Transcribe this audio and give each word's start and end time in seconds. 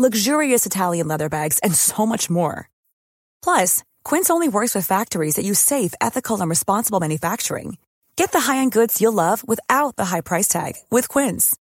luxurious 0.00 0.64
Italian 0.64 1.08
leather 1.08 1.28
bags, 1.28 1.58
and 1.60 1.74
so 1.74 2.06
much 2.06 2.30
more. 2.30 2.70
Plus, 3.42 3.82
Quince 4.04 4.30
only 4.30 4.48
works 4.48 4.74
with 4.74 4.86
factories 4.86 5.36
that 5.36 5.44
use 5.44 5.58
safe, 5.58 5.92
ethical, 6.00 6.40
and 6.40 6.48
responsible 6.48 7.00
manufacturing. 7.00 7.76
Get 8.16 8.32
the 8.32 8.40
high-end 8.40 8.72
goods 8.72 9.00
you'll 9.00 9.22
love 9.24 9.46
without 9.46 9.96
the 9.96 10.06
high 10.06 10.20
price 10.20 10.48
tag 10.48 10.74
with 10.90 11.08
Quince. 11.08 11.56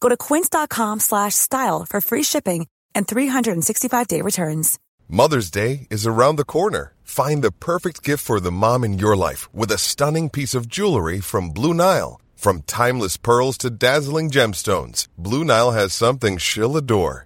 Go 0.00 0.08
to 0.08 0.16
quince.com/style 0.16 1.86
for 1.90 2.00
free 2.00 2.24
shipping 2.24 2.66
and 2.94 3.06
365-day 3.06 4.22
returns. 4.22 4.78
Mother's 5.08 5.50
Day 5.50 5.86
is 5.88 6.06
around 6.06 6.36
the 6.36 6.44
corner. 6.56 6.92
Find 7.04 7.44
the 7.44 7.52
perfect 7.52 8.02
gift 8.02 8.24
for 8.24 8.40
the 8.40 8.50
mom 8.50 8.82
in 8.82 8.98
your 8.98 9.16
life 9.16 9.48
with 9.54 9.70
a 9.70 9.78
stunning 9.78 10.28
piece 10.30 10.54
of 10.54 10.66
jewelry 10.66 11.20
from 11.20 11.50
Blue 11.50 11.74
Nile. 11.74 12.20
From 12.34 12.62
timeless 12.62 13.16
pearls 13.16 13.56
to 13.58 13.70
dazzling 13.70 14.30
gemstones, 14.30 15.06
Blue 15.16 15.44
Nile 15.44 15.70
has 15.70 15.92
something 15.94 16.38
she'll 16.38 16.76
adore. 16.76 17.25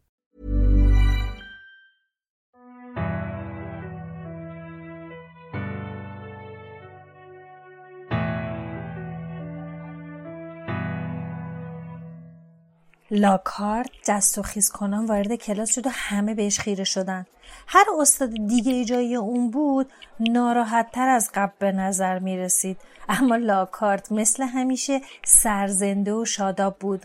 لاکارت 13.13 13.89
دست 14.07 14.37
و 14.37 14.41
خیز 14.41 14.69
کنان 14.69 15.05
وارد 15.05 15.35
کلاس 15.35 15.75
شد 15.75 15.87
و 15.87 15.89
همه 15.93 16.33
بهش 16.33 16.59
خیره 16.59 16.83
شدن 16.83 17.25
هر 17.67 17.85
استاد 17.99 18.29
دیگه 18.47 18.85
جای 18.85 19.15
اون 19.15 19.51
بود 19.51 19.91
ناراحت 20.19 20.91
تر 20.91 21.09
از 21.09 21.31
قبل 21.33 21.51
به 21.59 21.71
نظر 21.71 22.19
می 22.19 22.37
رسید 22.37 22.77
اما 23.09 23.35
لاکارت 23.35 24.11
مثل 24.11 24.43
همیشه 24.43 25.01
سرزنده 25.25 26.13
و 26.13 26.25
شاداب 26.25 26.77
بود 26.79 27.01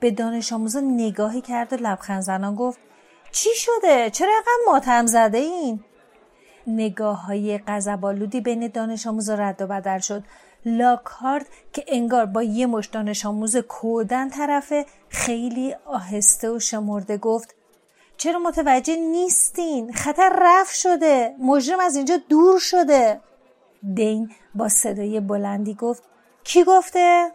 به 0.00 0.10
دانش 0.10 0.52
آموزا 0.52 0.80
نگاهی 0.80 1.40
کرد 1.40 1.72
و 1.72 1.76
لبخند 1.76 2.22
زنان 2.22 2.54
گفت 2.54 2.78
چی 3.32 3.50
شده؟ 3.54 4.10
چرا 4.10 4.28
اینقدر 4.28 4.72
ماتم 4.72 5.06
زده 5.06 5.38
این؟ 5.38 5.84
نگاه 6.66 7.26
های 7.26 7.58
قذبالودی 7.58 8.40
بین 8.40 8.68
دانش 8.68 9.06
آموزا 9.06 9.34
رد 9.34 9.62
و 9.62 9.66
بدل 9.66 9.98
شد 9.98 10.24
لاکارد 10.66 11.46
که 11.72 11.84
انگار 11.88 12.26
با 12.26 12.42
یه 12.42 12.66
مش 12.66 12.86
دانش 12.86 13.26
آموز 13.26 13.56
کودن 13.56 14.28
طرفه 14.28 14.86
خیلی 15.08 15.74
آهسته 15.84 16.50
و 16.50 16.58
شمرده 16.58 17.16
گفت 17.16 17.54
چرا 18.16 18.38
متوجه 18.38 18.96
نیستین؟ 18.96 19.92
خطر 19.92 20.38
رفت 20.42 20.74
شده 20.74 21.34
مجرم 21.38 21.80
از 21.80 21.96
اینجا 21.96 22.16
دور 22.28 22.58
شده 22.58 23.20
دین 23.94 24.30
با 24.54 24.68
صدای 24.68 25.20
بلندی 25.20 25.74
گفت 25.74 26.02
کی 26.44 26.64
گفته؟ 26.64 27.30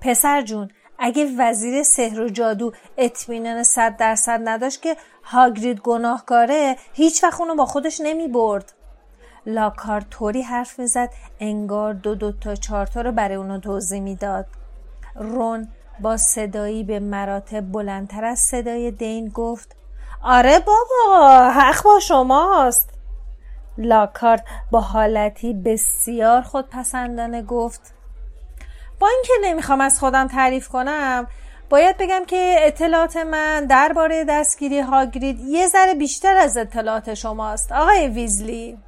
پسر 0.00 0.42
جون 0.42 0.70
اگه 0.98 1.32
وزیر 1.38 1.82
سحر 1.82 2.20
و 2.20 2.28
جادو 2.28 2.72
اطمینان 2.98 3.62
صد 3.62 3.96
درصد 3.96 4.40
نداشت 4.44 4.82
که 4.82 4.96
هاگرید 5.22 5.80
گناهکاره 5.80 6.76
هیچ 6.92 7.24
وقت 7.24 7.40
اونو 7.40 7.54
با 7.54 7.66
خودش 7.66 8.00
نمی 8.00 8.28
برد 8.28 8.72
لاکار 9.46 10.00
طوری 10.00 10.42
حرف 10.42 10.78
می‌زد 10.78 11.10
انگار 11.40 11.92
دو 11.94 12.14
دو 12.14 12.32
تا 12.32 12.54
چهار 12.54 12.86
تا 12.86 13.00
رو 13.00 13.12
برای 13.12 13.34
اونو 13.34 13.60
توضیح 13.60 14.00
می‌داد. 14.00 14.46
رون 15.14 15.68
با 16.00 16.16
صدایی 16.16 16.84
به 16.84 17.00
مراتب 17.00 17.60
بلندتر 17.72 18.24
از 18.24 18.38
صدای 18.38 18.90
دین 18.90 19.28
گفت 19.28 19.76
آره 20.22 20.58
بابا 20.58 21.50
حق 21.50 21.84
با 21.84 22.00
شماست. 22.00 22.90
لاکارت 23.78 24.44
با 24.70 24.80
حالتی 24.80 25.52
بسیار 25.52 26.42
خودپسندانه 26.42 27.42
گفت 27.42 27.94
با 29.00 29.08
اینکه 29.08 29.32
نمی‌خوام 29.42 29.80
از 29.80 29.98
خودم 29.98 30.28
تعریف 30.28 30.68
کنم 30.68 31.26
باید 31.70 31.96
بگم 31.96 32.24
که 32.26 32.56
اطلاعات 32.60 33.16
من 33.16 33.64
درباره 33.64 34.24
دستگیری 34.24 34.80
هاگرید 34.80 35.40
یه 35.40 35.68
ذره 35.68 35.94
بیشتر 35.94 36.36
از 36.36 36.56
اطلاعات 36.56 37.14
شماست 37.14 37.72
آقای 37.72 38.08
ویزلی. 38.08 38.78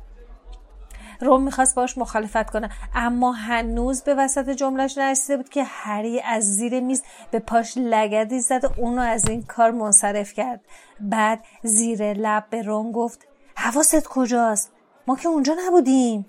روم 1.21 1.43
می‌خواست 1.43 1.75
باش 1.75 1.99
مخالفت 1.99 2.51
کنه. 2.51 2.71
اما 2.95 3.33
هنوز 3.33 4.03
به 4.03 4.15
وسط 4.15 4.51
جملهش 4.51 4.99
نرسیده 4.99 5.37
بود 5.37 5.49
که 5.49 5.65
هری 5.65 6.21
از 6.21 6.45
زیر 6.45 6.81
میز 6.81 7.03
به 7.31 7.39
پاش 7.39 7.75
لگدی 7.77 8.41
زد 8.41 8.65
و 8.65 8.69
اونو 8.77 9.03
از 9.03 9.29
این 9.29 9.43
کار 9.43 9.71
منصرف 9.71 10.33
کرد. 10.33 10.61
بعد 11.01 11.45
زیر 11.63 12.13
لب 12.13 12.45
به 12.51 12.63
روم 12.63 12.93
گفت 12.93 13.27
حواست 13.57 14.09
کجاست؟ 14.09 14.73
ما 15.07 15.17
که 15.17 15.29
اونجا 15.29 15.57
نبودیم. 15.67 16.27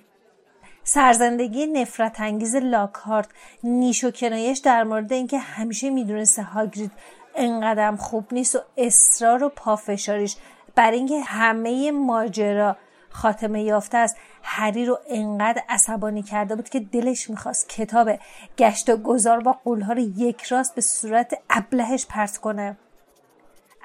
سرزندگی 0.83 1.67
نفرت 1.67 2.19
انگیز 2.19 2.55
لاکهارت 2.55 3.27
نیش 3.63 4.03
و 4.03 4.11
کنایش 4.11 4.57
در 4.57 4.83
مورد 4.83 5.13
اینکه 5.13 5.37
همیشه 5.37 5.89
می‌دونسته 5.89 6.43
هاگرید 6.43 6.91
انقدر 7.35 7.95
خوب 7.95 8.25
نیست 8.31 8.55
و 8.55 8.59
اصرار 8.77 9.43
و 9.43 9.49
پافشاریش 9.49 10.35
بر 10.75 10.91
اینکه 10.91 11.21
همه 11.21 11.91
ماجرا 11.91 12.77
خاتمه 13.09 13.63
یافته 13.63 13.97
است. 13.97 14.17
هری 14.51 14.85
رو 14.85 14.99
انقدر 15.09 15.63
عصبانی 15.69 16.23
کرده 16.23 16.55
بود 16.55 16.69
که 16.69 16.79
دلش 16.79 17.29
می‌خواست 17.29 17.69
کتاب 17.69 18.09
گشت 18.57 18.89
و 18.89 18.97
گذار 18.97 19.39
با 19.39 19.51
قولها 19.63 19.93
رو 19.93 19.99
یک 19.99 20.43
راست 20.43 20.75
به 20.75 20.81
صورت 20.81 21.33
ابلهش 21.49 22.05
پرت 22.05 22.37
کنه. 22.37 22.77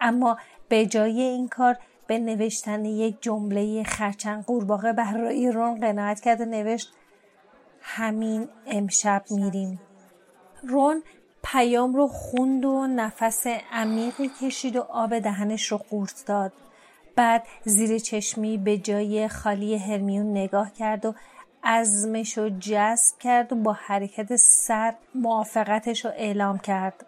اما 0.00 0.38
به 0.68 0.86
جای 0.86 1.20
این 1.20 1.48
کار 1.48 1.76
به 2.06 2.18
نوشتن 2.18 2.84
یک 2.84 3.16
جمله 3.20 3.82
خرچنگ 3.82 4.44
قورباغه 4.44 4.92
برای 4.92 5.52
رون 5.52 5.80
قناعت 5.80 6.20
کرد 6.20 6.40
و 6.40 6.44
نوشت 6.44 6.92
همین 7.80 8.48
امشب 8.66 9.24
میریم. 9.30 9.80
رون 10.62 11.02
پیام 11.42 11.94
رو 11.94 12.08
خوند 12.08 12.64
و 12.64 12.86
نفس 12.86 13.46
عمیقی 13.72 14.30
کشید 14.42 14.76
و 14.76 14.80
آب 14.80 15.18
دهنش 15.18 15.66
رو 15.66 15.78
قورت 15.78 16.24
داد. 16.26 16.52
بعد 17.16 17.42
زیر 17.64 17.98
چشمی 17.98 18.58
به 18.58 18.78
جای 18.78 19.28
خالی 19.28 19.76
هرمیون 19.78 20.30
نگاه 20.30 20.72
کرد 20.72 21.06
و 21.06 21.14
عزمش 21.64 22.38
رو 22.38 22.50
جذب 22.58 23.18
کرد 23.20 23.52
و 23.52 23.56
با 23.56 23.72
حرکت 23.72 24.36
سر 24.36 24.94
موافقتش 25.14 26.04
رو 26.04 26.10
اعلام 26.16 26.58
کرد. 26.58 27.06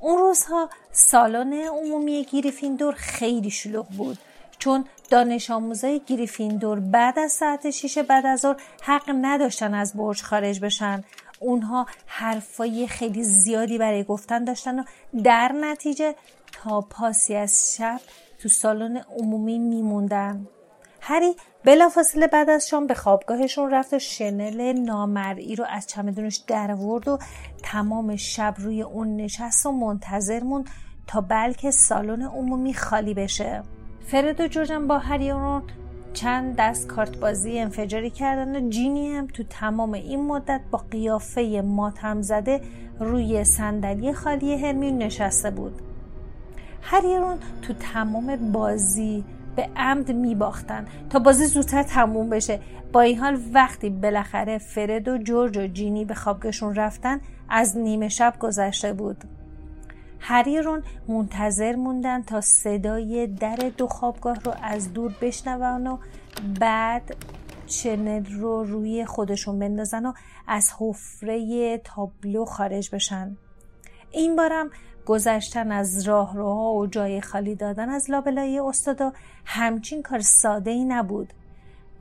اون 0.00 0.18
روزها 0.18 0.70
سالن 0.92 1.52
عمومی 1.52 2.26
گریفیندور 2.32 2.94
خیلی 2.94 3.50
شلوغ 3.50 3.86
بود 3.88 4.18
چون 4.58 4.84
دانش 5.10 5.50
آموزای 5.50 6.00
گریفیندور 6.06 6.80
بعد 6.80 7.18
از 7.18 7.32
ساعت 7.32 7.70
شیش 7.70 7.98
بعد 7.98 8.26
از 8.26 8.40
ظهر 8.40 8.56
حق 8.82 9.10
نداشتن 9.22 9.74
از 9.74 9.96
برج 9.96 10.22
خارج 10.22 10.60
بشن. 10.60 11.04
اونها 11.40 11.86
حرفای 12.06 12.86
خیلی 12.86 13.24
زیادی 13.24 13.78
برای 13.78 14.04
گفتن 14.04 14.44
داشتن 14.44 14.78
و 14.78 14.84
در 15.24 15.52
نتیجه 15.52 16.14
تا 16.52 16.80
پاسی 16.80 17.34
از 17.34 17.76
شب 17.76 18.00
تو 18.42 18.48
سالن 18.48 18.96
عمومی 18.96 19.58
میموندن. 19.58 20.46
هری 21.00 21.36
بلافاصله 21.64 22.26
بعد 22.26 22.50
از 22.50 22.68
شام 22.68 22.86
به 22.86 22.94
خوابگاهشون 22.94 23.70
رفت 23.70 23.94
و 23.94 23.98
شنل 23.98 24.72
نامرئی 24.72 25.56
رو 25.56 25.64
از 25.68 25.86
چمدونش 25.86 26.36
درورد 26.36 27.08
و 27.08 27.18
تمام 27.62 28.16
شب 28.16 28.54
روی 28.58 28.82
اون 28.82 29.16
نشست 29.16 29.66
و 29.66 29.72
منتظر 29.72 30.42
موند 30.42 30.70
تا 31.06 31.20
بلکه 31.20 31.70
سالن 31.70 32.22
عمومی 32.22 32.74
خالی 32.74 33.14
بشه. 33.14 33.62
فرد 34.06 34.40
و 34.40 34.46
جوجم 34.46 34.86
با 34.86 34.98
هریون 34.98 35.62
چند 36.12 36.56
دست 36.58 36.86
کارت 36.86 37.16
بازی 37.16 37.58
انفجاری 37.58 38.10
کردن 38.10 38.56
و 38.56 38.68
جینی 38.68 39.14
هم 39.14 39.26
تو 39.26 39.42
تمام 39.42 39.92
این 39.92 40.26
مدت 40.26 40.60
با 40.70 40.78
قیافه 40.90 41.62
ماتم 41.64 42.22
زده 42.22 42.60
روی 43.00 43.44
صندلی 43.44 44.12
خالی 44.12 44.66
هرمیون 44.66 44.98
نشسته 44.98 45.50
بود. 45.50 45.91
هریرون 46.82 47.38
تو 47.62 47.72
تمام 47.72 48.52
بازی 48.52 49.24
به 49.56 49.68
عمد 49.76 50.12
می 50.12 50.34
باختن 50.34 50.86
تا 51.10 51.18
بازی 51.18 51.46
زودتر 51.46 51.82
تموم 51.82 52.30
بشه. 52.30 52.60
با 52.92 53.00
این 53.00 53.18
حال 53.18 53.40
وقتی 53.52 53.90
بالاخره 53.90 54.58
فرد 54.58 55.08
و 55.08 55.18
جورج 55.18 55.58
و 55.58 55.66
جینی 55.66 56.04
به 56.04 56.14
خوابگاهشون 56.14 56.74
رفتن 56.74 57.20
از 57.48 57.76
نیمه 57.76 58.08
شب 58.08 58.34
گذشته 58.40 58.92
بود. 58.92 59.24
هری 60.20 60.62
رون 60.62 60.82
منتظر 61.08 61.76
موندن 61.76 62.22
تا 62.22 62.40
صدای 62.40 63.26
در 63.26 63.56
دو 63.76 63.86
خوابگاه 63.86 64.40
رو 64.44 64.52
از 64.62 64.92
دور 64.92 65.14
بشنون 65.20 65.86
و 65.86 65.98
بعد 66.60 67.16
چنل 67.66 68.24
رو 68.24 68.64
روی 68.64 69.04
خودشون 69.04 69.58
بندازن 69.58 70.06
و 70.06 70.12
از 70.46 70.72
حفره 70.78 71.78
تابلو 71.78 72.44
خارج 72.44 72.90
بشن. 72.94 73.36
این 74.10 74.36
بارم 74.36 74.70
گذشتن 75.06 75.72
از 75.72 76.08
راهروها 76.08 76.72
و 76.72 76.86
جای 76.86 77.20
خالی 77.20 77.54
دادن 77.54 77.88
از 77.88 78.10
لابلای 78.10 78.58
استادا 78.58 79.12
همچین 79.44 80.02
کار 80.02 80.20
ساده 80.20 80.70
ای 80.70 80.84
نبود. 80.84 81.32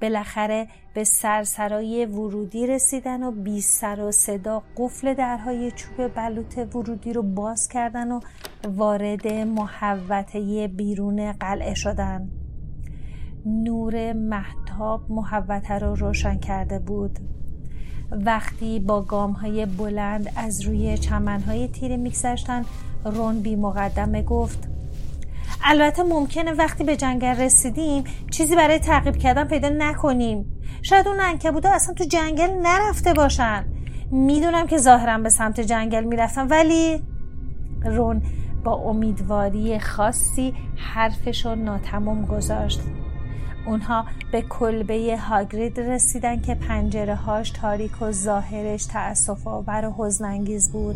بالاخره 0.01 0.67
به 0.93 1.03
سرسرای 1.03 2.05
ورودی 2.05 2.67
رسیدن 2.67 3.23
و 3.23 3.31
بی 3.31 3.61
سر 3.61 3.99
و 3.99 4.11
صدا 4.11 4.63
قفل 4.77 5.13
درهای 5.13 5.71
چوب 5.71 6.07
بلوط 6.07 6.57
ورودی 6.75 7.13
رو 7.13 7.21
باز 7.21 7.67
کردن 7.67 8.11
و 8.11 8.19
وارد 8.67 9.27
محوطه 9.27 10.67
بیرون 10.67 11.31
قلعه 11.31 11.73
شدن. 11.73 12.29
نور 13.45 14.13
محتاب 14.13 15.11
محوطه 15.11 15.73
رو 15.73 15.95
روشن 15.95 16.39
کرده 16.39 16.79
بود. 16.79 17.19
وقتی 18.11 18.79
با 18.79 19.01
گام 19.01 19.31
های 19.31 19.65
بلند 19.65 20.31
از 20.35 20.61
روی 20.61 20.97
چمن 20.97 21.41
های 21.41 21.67
تیره 21.67 21.97
میگذشتن 21.97 22.65
رون 23.05 23.41
بی 23.41 23.55
مقدمه 23.55 24.23
گفت. 24.23 24.67
البته 25.63 26.03
ممکنه 26.03 26.51
وقتی 26.51 26.83
به 26.83 26.95
جنگل 26.95 27.35
رسیدیم 27.35 28.03
چیزی 28.31 28.55
برای 28.55 28.79
تعقیب 28.79 29.17
کردن 29.17 29.43
پیدا 29.43 29.69
نکنیم. 29.69 30.45
شاید 30.81 31.07
اون 31.07 31.19
انکبودا 31.19 31.69
اصلا 31.69 31.93
تو 31.93 32.03
جنگل 32.03 32.49
نرفته 32.61 33.13
باشن. 33.13 33.65
می‌دونم 34.11 34.67
که 34.67 34.77
ظاهرا 34.77 35.17
به 35.17 35.29
سمت 35.29 35.59
جنگل 35.59 36.03
می‌رفتن 36.03 36.47
ولی 36.47 37.03
رون 37.85 38.21
با 38.63 38.73
امیدواری 38.73 39.79
خاصی 39.79 40.53
حرفشو 40.75 41.55
ناتمام 41.55 42.25
گذاشت. 42.25 42.81
اونها 43.67 44.05
به 44.31 44.41
کلبه 44.41 45.17
هاگرید 45.17 45.79
رسیدن 45.79 46.41
که 46.41 46.55
پنجره 46.55 47.15
هاش 47.15 47.51
تاریک 47.51 48.01
و 48.01 48.11
ظاهرش 48.11 48.85
تأصف 48.85 49.47
آور 49.47 49.85
و 49.85 49.93
حزنانگیز 49.97 50.71
بود. 50.71 50.95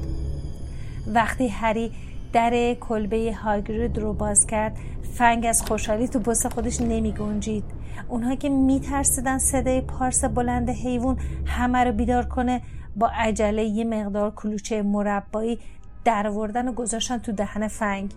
وقتی 1.07 1.48
هری 1.48 1.92
در 2.34 2.74
کلبه 2.74 3.34
هاگرید 3.44 3.98
رو 3.98 4.13
باز 4.13 4.48
کرد 4.48 4.78
فنگ 5.13 5.46
از 5.46 5.62
خوشحالی 5.62 6.07
تو 6.07 6.19
بس 6.19 6.46
خودش 6.46 6.81
نمی 6.81 7.12
گنجید. 7.12 7.63
اونها 8.10 8.36
که 8.36 8.50
می 8.50 8.80
ترسیدن 8.80 9.38
صدای 9.38 9.81
پارس 9.81 10.25
بلند 10.25 10.69
حیوان 10.69 11.18
همه 11.46 11.84
رو 11.84 11.92
بیدار 11.92 12.25
کنه 12.25 12.62
با 12.96 13.12
عجله 13.16 13.63
یه 13.63 13.84
مقدار 13.84 14.31
کلوچه 14.31 14.81
مربایی 14.81 15.60
دروردن 16.06 16.68
و 16.68 16.74
گذاشتن 16.74 17.18
تو 17.18 17.31
دهن 17.31 17.68
فنگ. 17.68 18.13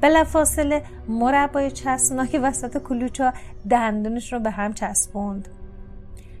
بلافاصله 0.00 0.82
مربای 1.08 1.70
چسبناک 1.70 2.40
وسط 2.42 2.82
کلوچا 2.82 3.32
دندونش 3.70 4.32
رو 4.32 4.40
به 4.40 4.50
هم 4.50 4.72
چسبوند. 4.72 5.48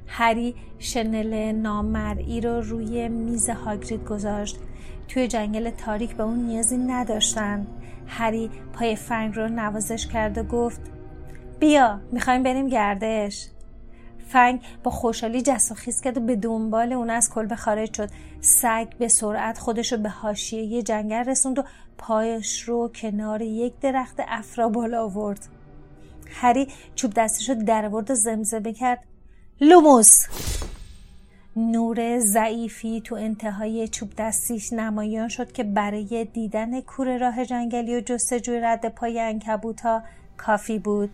هری 0.08 0.54
شنل 0.78 1.52
نامرئی 1.52 2.40
رو 2.40 2.60
روی 2.60 3.08
میز 3.08 3.50
هاگرید 3.50 4.04
گذاشت. 4.04 4.58
توی 5.08 5.28
جنگل 5.28 5.70
تاریک 5.70 6.16
به 6.16 6.22
اون 6.22 6.38
نیازی 6.38 6.76
نداشتن. 6.76 7.66
هری 8.06 8.50
پای 8.72 8.96
فنگ 8.96 9.36
رو 9.36 9.48
نوازش 9.48 10.06
کرد 10.06 10.38
و 10.38 10.42
گفت 10.42 10.80
بیا 11.60 12.00
می‌خوایم 12.12 12.42
بریم 12.42 12.68
گردش. 12.68 13.48
فنگ 14.28 14.60
با 14.82 14.90
خوشحالی 14.90 15.42
جس 15.42 15.72
و 15.72 15.74
خیز 15.74 16.00
کرد 16.00 16.16
و 16.16 16.20
به 16.20 16.36
دنبال 16.36 16.92
اون 16.92 17.10
از 17.10 17.30
کلبه 17.30 17.56
خارج 17.56 17.94
شد. 17.94 18.10
سگ 18.40 18.88
به 18.98 19.08
سرعت 19.08 19.58
خودش 19.58 19.92
رو 19.92 19.98
به 19.98 20.08
حاشیه 20.08 20.82
جنگل 20.82 21.24
رسوند 21.24 21.58
و 21.58 21.62
پایش 21.98 22.62
رو 22.62 22.90
کنار 22.94 23.42
یک 23.42 23.80
درخت 23.80 24.16
افرا 24.28 24.68
بالا 24.68 25.04
آورد. 25.04 25.48
هری 26.30 26.68
چوب 26.94 27.14
دستش 27.14 27.48
رو 27.48 27.54
در 27.54 27.88
و 27.94 28.14
زمزمه 28.14 28.72
کرد. 28.72 29.07
لوموس. 29.60 30.26
نور 31.56 32.18
ضعیفی 32.18 33.00
تو 33.00 33.14
انتهای 33.14 33.88
چوب 33.88 34.12
دستیش 34.18 34.72
نمایان 34.72 35.28
شد 35.28 35.52
که 35.52 35.64
برای 35.64 36.24
دیدن 36.24 36.80
کوره 36.80 37.18
راه 37.18 37.44
جنگلی 37.44 37.96
و 37.96 38.00
جستجوی 38.00 38.60
رد 38.60 38.88
پای 38.88 39.20
انکبوت 39.20 39.80
ها 39.80 40.02
کافی 40.36 40.78
بود. 40.78 41.10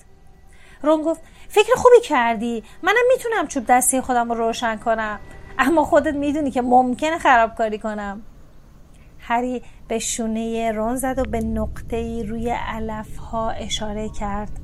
رون 0.82 1.02
گفت 1.02 1.20
فکر 1.49 1.75
خوبی 1.76 2.00
کردی. 2.02 2.62
منم 2.82 3.05
می‌تونم 3.17 3.46
چوب 3.46 3.64
دستی 3.69 4.00
خودم 4.00 4.32
رو 4.32 4.47
روشن 4.47 4.76
کنم. 4.76 5.20
اما 5.58 5.85
خودت 5.85 6.14
می‌دونی 6.14 6.50
که 6.50 6.62
ممکنه 6.62 7.19
خرابکاری 7.19 7.79
کنم. 7.79 8.23
هری 9.19 9.62
به 9.88 9.99
شونه 9.99 10.73
رون 10.73 10.97
زد 10.97 11.19
و 11.19 11.23
به 11.31 11.40
نقطه 11.40 12.23
روی 12.23 12.50
علف 12.50 13.17
ها 13.17 13.50
اشاره 13.50 14.08
کرد. 14.08 14.63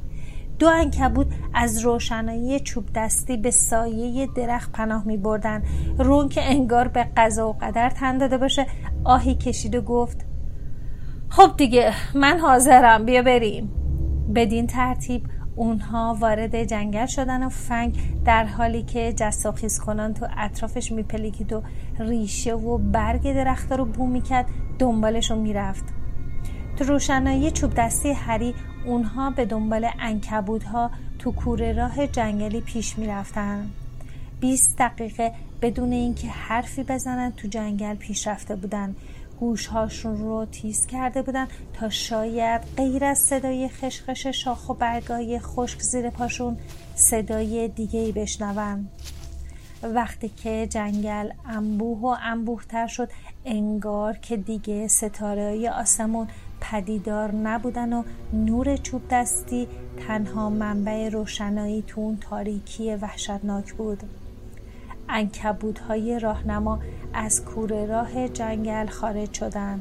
دو 0.61 0.69
انکبوت 0.69 1.27
از 1.55 1.85
روشنایی 1.85 2.61
چوب 2.61 2.85
دستی 2.95 3.37
به 3.37 3.51
سایه 3.51 4.27
درخت 4.27 4.73
پناه 4.73 5.07
می 5.07 5.17
بردن. 5.17 5.63
رون 5.99 6.29
که 6.29 6.41
انگار 6.45 6.89
به 6.89 7.07
قضا 7.17 7.49
و 7.49 7.53
قدر 7.53 7.91
تن 7.91 8.19
داده 8.19 8.39
باشه. 8.39 8.67
آهی 9.05 9.35
کشید 9.35 9.75
و 9.75 9.81
گفت 9.81 10.27
خب 11.29 11.57
دیگه 11.57 11.93
من 12.15 12.39
حاضرم 12.39 13.05
بیا 13.05 13.23
بریم. 13.23 13.71
بدین 14.35 14.67
ترتیب 14.67 15.23
اونها 15.57 16.17
وارد 16.21 16.65
جنگل 16.65 17.07
شدن 17.07 17.43
و 17.43 17.49
فنگ 17.49 17.99
در 18.25 18.45
حالی 18.45 18.83
که 18.83 19.13
جساخیز 19.13 19.81
کنان 19.81 20.15
تو 20.15 20.27
اطرافش 20.39 20.93
میپلیکید 20.93 21.53
و 21.53 21.63
ریشه 21.99 22.55
و 22.55 22.79
برگ 22.79 23.23
درخت 23.35 23.73
رو 23.73 23.85
بو 23.85 24.07
می‌کرد 24.07 24.47
دنبالش 24.79 25.31
رو 25.31 25.37
می‌رفت. 25.37 25.85
تو 26.77 26.85
روشنایی 26.85 27.51
چوب 27.51 27.75
دستی 27.75 28.13
هری 28.13 28.55
اونها 28.85 29.31
به 29.31 29.45
دنبال 29.45 29.85
ها 30.73 30.91
تو 31.19 31.33
کوره 31.33 31.73
راه 31.73 32.07
جنگلی 32.07 32.61
پیش 32.61 32.99
می‌رفتن. 32.99 33.71
20 34.41 34.79
دقیقه 34.79 35.33
بدون 35.63 35.93
اینکه 35.93 36.29
حرفی 36.29 36.83
بزنن 36.83 37.33
تو 37.33 37.49
جنگل 37.49 37.95
پیش 37.95 38.27
رفته 38.27 38.57
بودن. 38.57 38.97
گوشهاشون 39.41 40.17
رو 40.17 40.45
تیز 40.45 40.87
کرده 40.87 41.23
بودن 41.23 41.49
تا 41.73 41.89
شاید 41.89 42.61
غیر 42.77 43.05
از 43.05 43.19
صدای 43.19 43.69
خشخش 43.69 44.27
شاخ 44.27 44.69
و 44.69 44.75
برگای 44.75 45.39
خشک 45.39 45.81
زیر 45.81 46.11
پاشون 46.11 46.57
صدای 46.95 47.69
دیگه 47.69 48.01
ای 48.01 48.13
بشنون. 48.13 48.89
وقتی 49.83 50.29
که 50.29 50.67
جنگل 50.71 51.31
انبوه 51.47 52.01
و 52.01 52.17
انبوه 52.23 52.65
تر 52.65 52.87
شد 52.87 53.09
انگار 53.45 54.17
که 54.17 54.37
دیگه 54.37 54.89
ستاره 54.89 55.71
آسمون 55.71 56.29
پدیدار 56.61 57.35
نبودن 57.35 57.93
و 57.93 58.03
نور 58.33 58.77
چوب 58.77 59.03
دستی 59.11 59.69
تنها 60.07 60.51
منبع 60.51 61.09
روشنایی 61.09 61.85
تو 61.87 62.01
اون 62.01 62.19
تاریکی 62.21 62.95
وحشتناک 62.95 63.73
بود. 63.73 64.03
های 65.89 66.19
راهنما 66.19 66.79
از 67.15 67.45
کوره 67.45 67.87
راه 67.87 68.29
جنگل 68.29 68.87
خارج 68.87 69.33
شدن. 69.35 69.81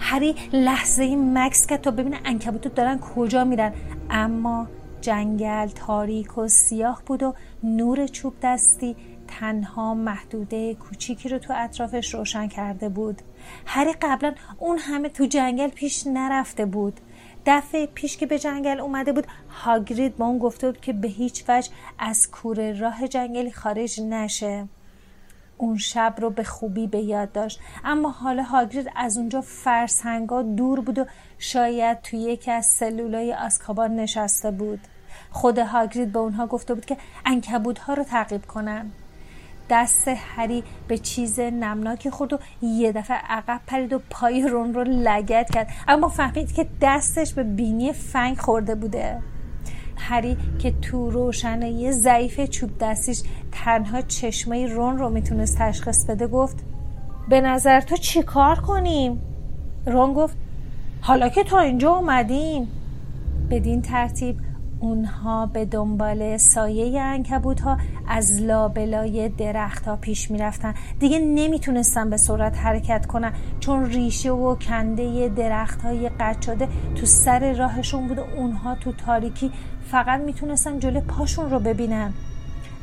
هری 0.00 0.34
لحظه 0.52 1.16
مکس 1.16 1.66
که 1.66 1.76
تا 1.76 1.90
ببینه 1.90 2.20
انکبوت 2.24 2.74
دارن 2.74 2.98
کجا 2.98 3.44
میرن. 3.44 3.72
اما 4.10 4.66
جنگل 5.00 5.66
تاریک 5.66 6.38
و 6.38 6.48
سیاه 6.48 7.02
بود 7.06 7.22
و 7.22 7.34
نور 7.62 8.06
چوب 8.06 8.34
دستی 8.42 8.96
تنها 9.30 9.94
محدوده 9.94 10.74
کوچیکی 10.74 11.28
رو 11.28 11.38
تو 11.38 11.54
اطرافش 11.56 12.14
روشن 12.14 12.48
کرده 12.48 12.88
بود. 12.88 13.22
هری 13.66 13.92
قبلا 14.02 14.34
اون 14.58 14.78
همه 14.78 15.08
تو 15.08 15.26
جنگل 15.26 15.68
پیش 15.68 16.06
نرفته 16.06 16.66
بود. 16.66 17.00
دفعه 17.46 17.86
پیش 17.86 18.16
که 18.16 18.26
به 18.26 18.38
جنگل 18.38 18.80
اومده 18.80 19.12
بود 19.12 19.26
هاگرید 19.50 20.16
با 20.16 20.26
اون 20.26 20.38
گفته 20.38 20.66
بود 20.66 20.80
که 20.80 20.92
به 20.92 21.08
هیچ 21.08 21.44
وجه 21.48 21.70
از 21.98 22.30
کوره 22.30 22.78
راه 22.78 23.08
جنگلی 23.08 23.52
خارج 23.52 24.00
نشه. 24.00 24.68
اون 25.58 25.76
شب 25.76 26.14
رو 26.18 26.30
به 26.30 26.44
خوبی 26.44 26.86
به 26.86 26.98
یاد 26.98 27.32
داشت. 27.32 27.60
اما 27.84 28.10
حالا 28.10 28.42
هاگرید 28.42 28.90
از 28.96 29.18
اونجا 29.18 29.40
فرسنگا 29.40 30.42
دور 30.42 30.80
بود 30.80 30.98
و 30.98 31.04
شاید 31.38 32.02
توی 32.02 32.18
یکی 32.18 32.50
از 32.50 32.66
سلولای 32.66 33.34
آسکابان 33.34 33.96
نشسته 33.96 34.50
بود. 34.50 34.80
خود 35.30 35.58
هاگرید 35.58 36.12
به 36.12 36.18
اونها 36.18 36.46
گفته 36.46 36.74
بود 36.74 36.84
که 36.84 36.96
انکبودها 37.26 37.94
رو 37.94 38.04
تعقیب 38.04 38.46
کنن. 38.46 38.90
دست 39.70 40.08
هری 40.08 40.62
به 40.88 40.98
چیز 40.98 41.40
نمناکی 41.40 42.10
خورد 42.10 42.32
و 42.32 42.38
یه 42.62 42.92
دفعه 42.92 43.16
عقب 43.16 43.60
پرید 43.66 43.92
و 43.92 44.00
پای 44.10 44.48
رون 44.48 44.74
رو 44.74 44.84
لگت 44.84 45.50
کرد. 45.50 45.68
اما 45.88 46.08
فهمید 46.08 46.52
که 46.52 46.66
دستش 46.80 47.34
به 47.34 47.42
بینی 47.42 47.92
فنگ 47.92 48.38
خورده 48.38 48.74
بوده. 48.74 49.18
هری 49.96 50.36
که 50.58 50.70
تو 50.82 51.10
روشنایی 51.10 51.92
ضعیف 51.92 52.40
چوب 52.40 52.70
دستیش 52.80 53.22
تنها 53.52 54.00
چشمای 54.00 54.66
رون 54.66 54.98
رو 54.98 55.10
می‌تونست 55.10 55.58
تشخیص 55.58 56.06
بده 56.06 56.26
گفت 56.26 56.64
به 57.28 57.40
نظر 57.40 57.80
تو 57.80 57.96
چی 57.96 58.22
کار 58.22 58.60
کنیم؟ 58.60 59.22
رون 59.86 60.12
گفت 60.12 60.36
حالا 61.00 61.28
که 61.28 61.44
تا 61.44 61.58
اینجا 61.58 61.90
اومدیم. 61.90 62.68
بدین 63.50 63.82
ترتیب 63.82 64.36
اونها 64.80 65.46
به 65.46 65.64
دنبال 65.64 66.36
سایه 66.36 67.00
انکبوت 67.00 67.60
ها 67.60 67.78
از 68.08 68.42
لابلای 68.42 69.28
درخت 69.28 69.88
ها 69.88 69.96
پیش 69.96 70.30
می‌رفتن. 70.30 70.74
دیگه 71.00 71.18
نمی‌تونستن 71.18 72.10
به 72.10 72.16
سرعت 72.16 72.58
حرکت 72.58 73.06
کنن 73.06 73.32
چون 73.60 73.86
ریشه 73.86 74.30
و 74.30 74.54
کنده 74.54 75.28
درخت 75.28 75.82
های 75.82 76.08
قطع 76.08 76.40
شده 76.40 76.68
تو 76.94 77.06
سر 77.06 77.52
راهشون 77.52 78.08
بود 78.08 78.18
اونها 78.18 78.74
تو 78.74 78.92
تاریکی 78.92 79.52
فقط 79.90 80.20
می‌تونستن 80.20 80.78
جلو 80.78 81.00
پاشون 81.00 81.50
رو 81.50 81.60
ببینن. 81.60 82.12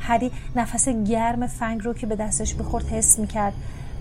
هری 0.00 0.30
نفس 0.56 0.88
گرم 0.88 1.46
فنگ 1.46 1.84
رو 1.84 1.94
که 1.94 2.06
به 2.06 2.16
دستش 2.16 2.54
بخورد 2.54 2.86
حس 2.86 3.18
می‌کرد. 3.18 3.52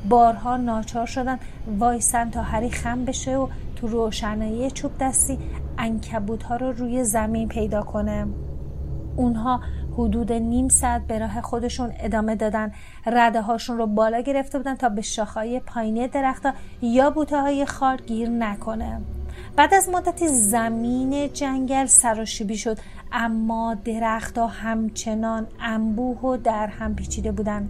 بارها 0.09 0.57
ناچار 0.57 1.05
شدن 1.05 1.39
وایسن 1.79 2.29
تا 2.29 2.41
هری 2.41 2.69
خم 2.69 3.05
بشه 3.05 3.37
و 3.37 3.47
تو 3.75 3.87
روشنایی 3.87 4.71
چوب 4.71 4.91
دستی 4.99 5.37
انکبوت 5.77 6.43
ها 6.43 6.55
رو 6.55 6.71
روی 6.71 7.03
زمین 7.03 7.47
پیدا 7.47 7.81
کنه. 7.81 8.27
اونها 9.15 9.61
حدود 9.93 10.33
نیم 10.33 10.69
ساعت 10.69 11.07
به 11.07 11.19
راه 11.19 11.41
خودشون 11.41 11.93
ادامه 11.99 12.35
دادن. 12.35 12.71
رده 13.05 13.41
هاشون 13.41 13.77
رو 13.77 13.87
بالا 13.87 14.19
گرفته 14.19 14.57
بودن 14.57 14.75
تا 14.75 14.89
به 14.89 15.01
شاخهای 15.01 15.59
پایینی 15.59 16.07
درختها 16.07 16.53
یا 16.81 17.09
بوته 17.09 17.41
های 17.41 17.65
خار 17.65 17.97
گیر 17.97 18.29
نکنه. 18.29 19.01
بعد 19.57 19.73
از 19.73 19.89
مدتی 19.89 20.27
زمین 20.27 21.33
جنگل 21.33 21.85
سراشیبی 21.85 22.57
شد 22.57 22.77
اما 23.11 23.73
درختها 23.85 24.47
همچنان 24.47 25.47
انبوه 25.59 26.19
و 26.21 26.37
در 26.37 26.67
هم 26.67 26.95
پیچیده 26.95 27.31
بودن 27.31 27.69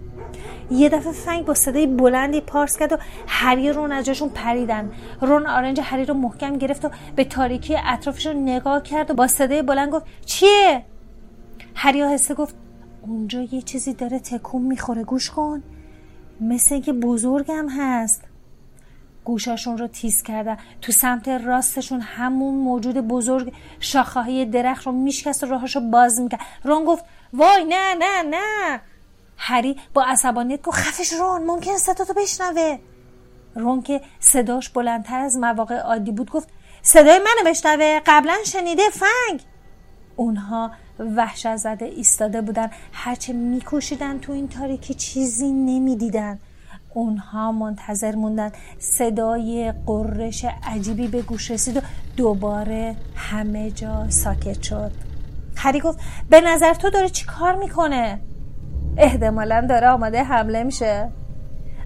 یه 0.70 0.88
دفعه 0.88 1.12
فنگ 1.12 1.44
با 1.44 1.54
صدای 1.54 1.86
بلندی 1.86 2.40
پارس 2.40 2.76
کرد 2.78 2.92
و 2.92 2.96
هری 3.26 3.72
رون 3.72 3.92
از 3.92 4.04
جاشون 4.04 4.28
پریدن. 4.28 4.90
رون 5.20 5.46
آرنج 5.46 5.80
هری 5.82 6.04
رو 6.04 6.14
محکم 6.14 6.56
گرفت 6.56 6.84
و 6.84 6.90
به 7.16 7.24
تاریکی 7.24 7.76
اطرافش 7.84 8.26
رو 8.26 8.32
نگاه 8.32 8.82
کرد 8.82 9.10
و 9.10 9.14
با 9.14 9.26
صدای 9.26 9.62
بلند 9.62 9.92
گفت 9.92 10.06
چیه؟ 10.26 10.84
هری 11.74 12.02
آهسته 12.02 12.34
گفت 12.34 12.54
اونجا 13.02 13.42
یه 13.42 13.62
چیزی 13.62 13.92
داره 13.92 14.18
تکون 14.18 14.62
می‌خوره 14.62 15.04
گوش 15.04 15.30
کن. 15.30 15.62
مثل 16.40 16.74
اینکه 16.74 16.92
بزرگم 16.92 17.68
هست. 17.68 18.27
گوشاشون 19.28 19.78
رو 19.78 19.86
تیز 19.86 20.22
کرده 20.22 20.56
تو 20.82 20.92
سمت 20.92 21.28
راستشون 21.28 22.00
همون 22.00 22.54
موجود 22.54 22.96
بزرگ 22.96 23.52
شاخه 23.80 24.20
های 24.20 24.44
درخت 24.44 24.86
رو 24.86 24.92
میشکست 24.92 25.44
و 25.44 25.46
راهش 25.46 25.76
رو 25.76 25.82
باز 25.90 26.20
می‌کرد. 26.20 26.40
رون 26.64 26.84
گفت 26.84 27.04
وای 27.32 27.64
نه 27.64 27.94
نه 27.94 28.22
نه. 28.22 28.80
هری 29.36 29.76
با 29.94 30.04
عصبانیت 30.04 30.62
گفت 30.62 30.76
خفش 30.76 31.12
رون 31.12 31.44
ممکن 31.44 31.76
صدا 31.76 32.04
تو 32.04 32.12
بشنوه. 32.14 32.78
رون 33.54 33.82
که 33.82 34.00
صداش 34.20 34.68
بلندتر 34.68 35.18
از 35.18 35.36
مواقع 35.36 35.78
عادی 35.78 36.12
بود 36.12 36.30
گفت 36.30 36.48
صدای 36.82 37.18
منو 37.18 37.50
بشنوه 37.50 38.00
قبلا 38.06 38.34
شنیده 38.44 38.82
فنگ. 38.90 39.40
اونها 40.16 40.70
وحشت 40.98 41.56
زده 41.56 41.84
ایستاده 41.84 42.40
بودن. 42.40 42.70
هرچه 42.92 43.32
میکوشیدن 43.32 44.18
تو 44.18 44.32
این 44.32 44.48
تاریکی 44.48 44.94
چیزی 44.94 45.52
نمی‌دیدن. 45.52 46.38
اونها 46.98 47.52
منتظر 47.52 48.14
موندن. 48.14 48.50
صدای 48.78 49.72
قررش 49.86 50.44
عجیبی 50.62 51.08
به 51.08 51.22
گوش 51.22 51.50
رسید 51.50 51.76
و 51.76 51.80
دوباره 52.16 52.96
همه 53.14 53.70
جا 53.70 54.10
ساکت 54.10 54.62
شد. 54.62 54.92
هری 55.56 55.80
گفت 55.80 55.98
به 56.30 56.40
نظر 56.40 56.74
تو 56.74 56.90
داره 56.90 57.08
چی 57.08 57.26
کار 57.26 57.54
می‌کنه؟ 57.54 58.20
احتمالا 58.96 59.66
داره 59.68 59.88
آماده 59.88 60.24
حمله 60.24 60.62
میشه. 60.62 61.08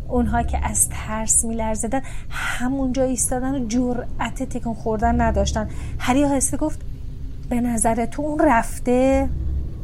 اونها 0.09 0.43
که 0.43 0.59
از 0.67 0.89
ترس 0.89 1.45
میلرزیدن 1.45 2.03
همونجا 2.31 3.03
ایستادن 3.03 3.55
و 3.55 3.67
جرأت 3.67 4.43
تکون 4.43 4.75
خوردن 4.75 5.21
نداشتن. 5.21 5.69
هری 5.99 6.25
آهسته 6.25 6.57
گفت 6.57 6.81
به 7.49 7.61
نظر 7.61 8.07
تو 8.07 8.23
اون 8.23 8.39
رفته؟ 8.39 9.29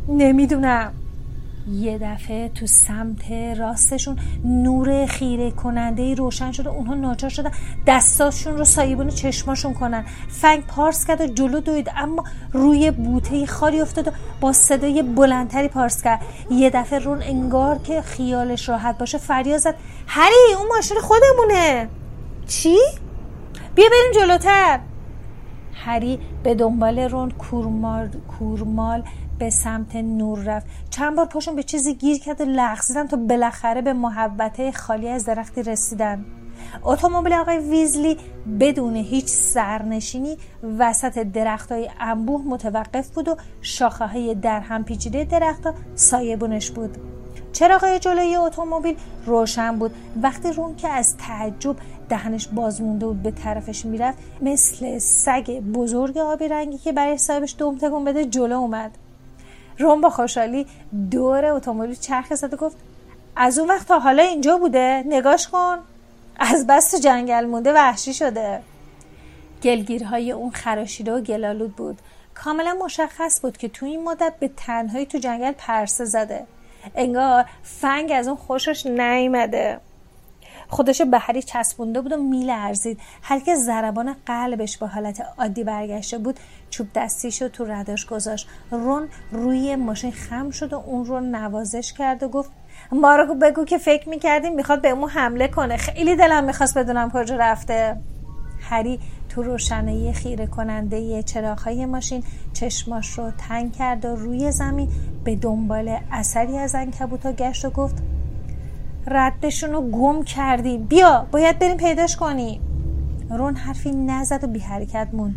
نمی‌دونم. 0.09 0.93
یه 1.73 1.99
دفعه 1.99 2.49
تو 2.49 2.67
سمت 2.67 3.33
راستشون 3.59 4.19
نور 4.45 5.07
خیره 5.07 5.51
کننده 5.51 6.15
روشن 6.15 6.53
شده 6.53 6.69
اونها 6.69 6.95
ناچار 6.95 7.31
شدن 7.31 7.51
دستاشون 7.87 8.59
رو 8.59 8.65
سایبون 8.65 9.09
چشماشون 9.09 9.75
کنن. 9.75 10.05
فنگ 10.29 10.67
پارس 10.67 11.07
کرد 11.07 11.21
و 11.21 11.27
جلو 11.27 11.61
دوید 11.61 11.91
اما 11.97 12.25
روی 12.53 12.91
بوته 12.91 13.47
خالی 13.47 13.81
افتاد 13.81 14.09
و 14.09 14.11
با 14.41 14.53
صدای 14.53 15.03
بلندتری 15.03 15.69
پارس 15.69 16.03
کرد. 16.03 16.21
یه 16.51 16.71
دفعه 16.71 16.99
رون 16.99 17.23
انگار 17.23 17.79
که 17.79 18.03
خیالش 18.03 18.69
راحت 18.69 18.99
باشه 18.99 19.19
فریاد 19.19 19.59
زد. 19.59 19.75
هری 20.07 20.55
اون 20.59 20.69
ماشین 20.77 20.97
خودمونه. 21.01 21.89
چی؟ 22.47 22.77
بیا 23.75 23.87
بریم 23.89 24.27
جلوتر. 24.27 24.81
هری 25.75 26.19
به 26.43 26.55
دنبال 26.55 26.99
رون 26.99 27.31
کورمال, 27.31 28.09
کورمال 28.39 29.03
به 29.39 29.51
سمت 29.51 29.97
نور 29.97 30.39
رفت. 30.39 30.67
چند 30.91 31.17
بار 31.17 31.27
پاشون 31.27 31.57
به 31.57 31.63
چیزی 31.63 31.95
گیر 31.95 32.19
کرد 32.19 32.41
و 32.41 32.45
لغزیدن 32.45 33.07
تا 33.07 33.17
بالاخره 33.17 33.83
به 33.83 33.93
محبته 33.93 34.73
خالی 34.73 35.09
از 35.09 35.25
درختی 35.25 35.63
رسیدن. 35.63 36.25
اتومبیل 36.85 37.33
آقای 37.33 37.59
ویزلی 37.59 38.17
بدون 38.61 38.97
هیچ 38.97 39.27
سرنشینی 39.27 40.37
وسط 40.79 41.19
درخت 41.19 41.73
های 41.73 41.91
انبوه 42.01 42.43
متوقف 42.47 43.11
بود 43.11 43.29
و 43.29 43.37
شاخه 43.63 44.07
های 44.07 44.35
در 44.35 44.61
هم 44.61 44.85
پیچیده 44.85 45.25
درخت 45.25 45.63
سایبونش 45.95 46.71
بود. 46.71 46.99
چراغای 47.53 47.99
جلوی 47.99 48.37
اتومبیل 48.37 48.97
روشن 49.27 49.79
بود. 49.79 49.95
وقتی 50.23 50.53
رون 50.53 50.77
که 50.77 50.89
از 50.89 51.17
تعجب 51.17 51.77
دهنش 52.09 52.49
باز 52.49 52.83
مونده 52.83 53.07
بود 53.07 53.23
به 53.23 53.31
طرفش 53.31 53.85
می‌رفت 53.85 54.19
مثل 54.43 54.99
سگ 54.99 55.61
بزرگ 55.61 56.19
آبی 56.19 56.49
رنگی 56.49 56.79
که 56.79 56.93
برای 56.93 57.19
صاحبش 57.19 57.55
دوم 57.59 57.79
تکون 57.79 58.05
بده 58.05 58.25
جلو 58.25 58.57
اومد. 58.57 58.99
روم 59.79 60.01
با 60.01 60.11
خوشحالی 60.11 60.67
دور 61.11 61.45
اتومبیل 61.45 61.95
چرخ 61.95 62.35
زد 62.35 62.55
و 62.55 62.57
گفت 62.57 62.77
از 63.37 63.59
اون 63.59 63.69
وقت 63.69 63.89
تا 63.89 63.99
حالا 63.99 64.23
اینجا 64.23 64.59
بوده 64.59 65.05
نگاش 65.07 65.49
کن. 65.49 65.79
از 66.39 66.67
بس 66.67 66.95
جنگل 66.95 67.47
مونده 67.47 67.73
وحشی 67.73 68.15
شده. 68.15 68.61
گلگیرهای 69.63 70.33
اون 70.33 70.51
خراشیده 70.51 71.13
و 71.13 71.21
گلالود 71.21 71.77
بود. 71.77 71.99
کاملا 72.35 72.77
مشخص 72.85 73.41
بود 73.41 73.57
که 73.57 73.69
تو 73.69 73.87
این 73.87 74.05
مدت 74.05 74.33
به 74.41 74.51
تنهایی 74.57 75.07
تو 75.07 75.19
جنگل 75.19 75.53
پرسه 75.53 76.05
زده. 76.05 76.47
انگار 76.95 77.45
فنگ 77.63 78.13
از 78.15 78.29
اون 78.29 78.37
خوشش 78.37 78.87
نیمده 78.87 79.81
خودش 80.69 81.03
به 81.03 81.19
هری 81.19 81.43
چسبونده 81.43 82.01
بود 82.01 82.13
و 82.13 82.17
میلرزید. 82.17 83.01
هر 83.23 83.41
که 83.41 83.55
ضربان 83.55 84.17
قلبش 84.27 84.77
به 84.77 84.87
حالت 84.87 85.23
عادی 85.39 85.65
برگشته 85.65 86.19
بود 86.19 86.41
چوب 86.71 86.87
دستیشو 86.95 87.49
تو 87.49 87.65
رداش 87.65 88.07
گذاشت. 88.07 88.49
رون 88.71 89.09
روی 89.33 89.77
ماشین 89.77 90.13
خم 90.13 90.51
شد 90.51 90.73
و 90.73 90.77
اون 90.87 91.05
رو 91.05 91.21
نوازش 91.21 91.93
کرد 91.93 92.23
و 92.23 92.29
گفت 92.29 92.51
ما 92.93 93.17
رو 93.17 93.35
بگو 93.35 93.65
که 93.65 93.79
فکر 93.79 94.09
می‌کردیم 94.09 94.55
می‌خواد 94.55 94.83
به 94.83 94.91
اون 94.91 95.09
حمله 95.09 95.49
کنه. 95.49 95.77
خیلی 95.77 96.17
دلم 96.17 96.45
می‌خواست 96.45 96.79
بدونم 96.79 97.11
کجا 97.11 97.37
رفته. 97.37 97.97
هری 98.61 99.01
تو 99.29 99.43
روشنایی 99.43 100.13
خیره 100.13 100.47
کننده 100.47 101.23
چراغهای 101.23 101.87
ماشین 101.87 102.25
چشماش 102.53 103.19
رو 103.19 103.31
تنگ 103.31 103.73
کرد 103.73 104.05
و 104.05 104.17
روی 104.17 104.53
زمین 104.53 104.89
به 105.25 105.37
دنبال 105.37 105.99
اثری 106.13 106.59
از 106.59 106.75
انکبوتا 106.75 107.33
گشت 107.33 107.65
و 107.65 107.71
گفت 107.71 107.97
ردشون 109.07 109.71
رو 109.71 109.81
گم 109.91 110.23
کردی. 110.23 110.79
بیا 110.79 111.27
باید 111.33 111.59
بریم 111.59 111.77
پیداش 111.77 112.17
کنیم 112.17 112.61
رون 113.31 113.57
حرفی 113.57 113.91
نزد 113.91 114.45
و 114.45 114.47
بی 114.47 114.59
حرکت 114.59 115.09
مون 115.13 115.37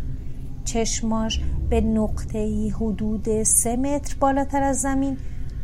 چشماش 0.66 1.42
به 1.70 1.82
نقطه 1.82 2.70
حدود 2.76 3.44
سه 3.44 3.76
متر 3.76 4.16
بالاتر 4.20 4.64
از 4.64 4.80
زمین. 4.82 5.18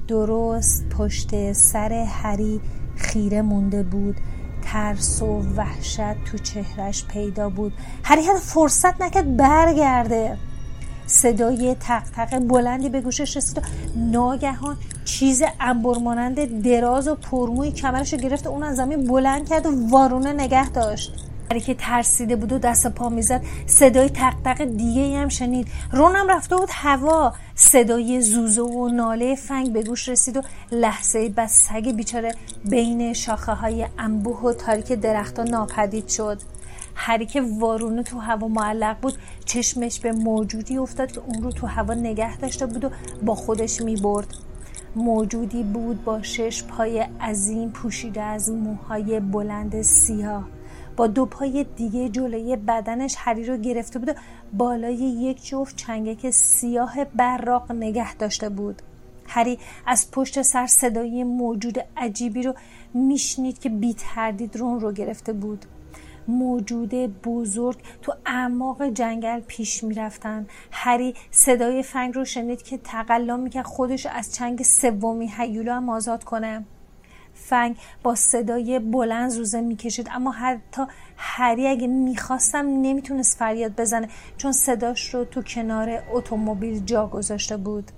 درست 0.07 0.89
پشت 0.89 1.53
سر 1.53 1.93
هری 1.93 2.61
خیره 2.95 3.41
مونده 3.41 3.83
بود. 3.83 4.15
ترس 4.63 5.21
و 5.21 5.41
وحشت 5.55 6.23
تو 6.23 6.37
چهرش 6.37 7.05
پیدا 7.05 7.49
بود. 7.49 7.73
هری 8.03 8.21
حتی 8.21 8.39
فرصت 8.39 9.01
نکرد 9.01 9.37
برگرده. 9.37 10.37
صدای 11.07 11.75
تق 11.75 12.03
تق 12.15 12.39
بلندی 12.39 12.89
به 12.89 13.01
گوشش 13.01 13.37
رسید 13.37 13.57
و 13.57 13.61
ناگهان 13.95 14.77
چیز 15.05 15.43
انبرمانند 15.59 16.63
دراز 16.63 17.07
و 17.07 17.15
پرموی 17.15 17.71
کمرش 17.71 18.13
رو 18.13 18.19
گرفت 18.19 18.47
و 18.47 18.49
اون 18.49 18.63
از 18.63 18.75
زمین 18.75 19.07
بلند 19.07 19.49
کرد 19.49 19.65
و 19.65 19.89
وارونه 19.89 20.33
نگه 20.33 20.69
داشت. 20.69 21.13
هری 21.51 21.61
که 21.61 21.73
ترسیده 21.73 22.35
بود 22.35 22.51
و 22.51 22.59
دست 22.59 22.87
پا 22.87 23.09
می‌زد 23.09 23.41
صدای 23.65 24.09
تق 24.09 24.33
تق 24.45 24.63
دیگه 24.63 25.17
هم 25.17 25.29
شنید. 25.29 25.67
رونم 25.91 26.27
رفته 26.27 26.55
بود 26.55 26.69
هوا. 26.71 27.33
صدای 27.55 28.21
زوزه 28.21 28.61
و 28.61 28.87
ناله 28.87 29.35
فنگ 29.35 29.73
به 29.73 29.83
گوش 29.83 30.09
رسید 30.09 30.37
و 30.37 30.41
لحظه 30.71 31.29
بعد 31.29 31.47
سگ 31.47 31.91
بیچاره 31.91 32.35
بین 32.65 33.13
شاخه 33.13 33.51
های 33.51 33.85
انبوه 33.97 34.39
و 34.39 34.53
تاریک 34.53 34.91
درختها 34.93 35.43
ناپدید 35.43 36.07
شد. 36.07 36.41
هری 36.99 37.25
که 37.25 37.41
وارونه 37.41 38.03
تو 38.03 38.19
هوا 38.19 38.47
معلق 38.47 38.97
بود. 39.01 39.13
چشمش 39.45 39.99
به 39.99 40.11
موجودی 40.11 40.77
افتاد 40.77 41.11
که 41.11 41.19
اون 41.19 41.43
رو 41.43 41.51
تو 41.51 41.67
هوا 41.67 41.93
نگه 41.93 42.37
داشته 42.37 42.65
بود 42.65 42.85
و 42.85 42.89
با 43.25 43.35
خودش 43.35 43.81
می 43.81 43.95
برد 43.95 44.27
موجودی 44.95 45.63
بود 45.63 46.03
با 46.03 46.21
شش 46.21 46.63
پای 46.63 46.99
عظیم 47.21 47.69
پوشیده 47.69 48.21
از 48.21 48.49
موهای 48.49 49.19
بلند 49.19 49.81
سیاه. 49.81 50.47
با 50.95 51.07
دو 51.07 51.25
پای 51.25 51.65
دیگه 51.75 52.09
جلوی 52.09 52.55
بدنش 52.55 53.15
هری 53.17 53.45
رو 53.45 53.57
گرفته 53.57 53.99
بود 53.99 54.09
و 54.09 54.13
بالای 54.53 54.95
یک 54.95 55.45
جفت 55.45 55.75
چنگک 55.75 56.29
سیاه 56.29 57.05
براق 57.05 57.71
نگه 57.71 58.15
داشته 58.15 58.49
بود. 58.49 58.81
هری 59.27 59.59
از 59.85 60.11
پشت 60.11 60.41
سر 60.41 60.67
صدای 60.67 61.23
موجود 61.23 61.77
عجیبی 61.97 62.43
رو 62.43 62.53
میشنید 62.93 63.59
که 63.59 63.69
بی 63.69 63.93
تردید 63.93 64.57
رون 64.57 64.79
رو 64.79 64.91
گرفته 64.91 65.33
بود. 65.33 65.65
موجود 66.27 67.21
بزرگ 67.21 67.77
تو 68.01 68.13
اعماق 68.25 68.89
جنگل 68.89 69.39
پیش 69.39 69.83
می‌رفتن. 69.83 70.47
هری 70.71 71.15
صدای 71.31 71.83
فنگ 71.83 72.15
رو 72.15 72.25
شنید 72.25 72.61
که 72.61 72.77
تقلا 72.77 73.37
می‌کرد 73.37 73.65
خودش 73.65 74.05
از 74.05 74.35
چنگ 74.35 74.63
سومی 74.63 75.31
هیولا 75.37 75.75
هم 75.75 75.89
آزاد 75.89 76.23
کنه. 76.23 76.65
فنگ 77.33 77.77
با 78.03 78.15
صدای 78.15 78.79
بلند 78.79 79.29
زوزه 79.29 79.61
می‌کشید 79.61 80.09
اما 80.11 80.31
حتی 80.31 80.81
هری 81.17 81.67
اگه 81.67 81.87
می‌خواستم 81.87 82.65
نمی‌تونست 82.65 83.37
فریاد 83.37 83.75
بزنه 83.75 84.09
چون 84.37 84.51
صداش 84.51 85.13
رو 85.13 85.25
تو 85.25 85.41
کنار 85.41 86.03
اتومبیل 86.13 86.79
جا 86.79 87.07
گذاشته 87.07 87.57
بود. 87.57 87.91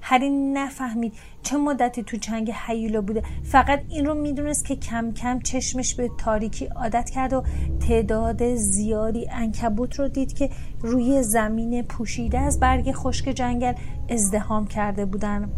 هری 0.00 0.30
نفهمید 0.30 1.12
چه 1.44 1.56
مدتی 1.56 2.02
تو 2.02 2.16
چنگ 2.16 2.50
حیولا 2.50 3.00
بوده. 3.00 3.22
فقط 3.42 3.80
این 3.88 4.06
رو 4.06 4.14
می‌دونست 4.14 4.64
که 4.64 4.76
کم 4.76 5.12
کم 5.12 5.40
چشمش 5.40 5.94
به 5.94 6.10
تاریکی 6.18 6.66
عادت 6.66 7.10
کرد 7.10 7.32
و 7.32 7.42
تعداد 7.88 8.54
زیادی 8.54 9.26
انکبوت 9.30 9.98
رو 9.98 10.08
دید 10.08 10.32
که 10.32 10.50
روی 10.80 11.22
زمین 11.22 11.82
پوشیده 11.82 12.38
از 12.38 12.60
برگ 12.60 12.92
خشک 12.92 13.28
جنگل 13.28 13.72
ازدهام 14.08 14.66
کرده 14.66 15.04
بودن. 15.04 15.50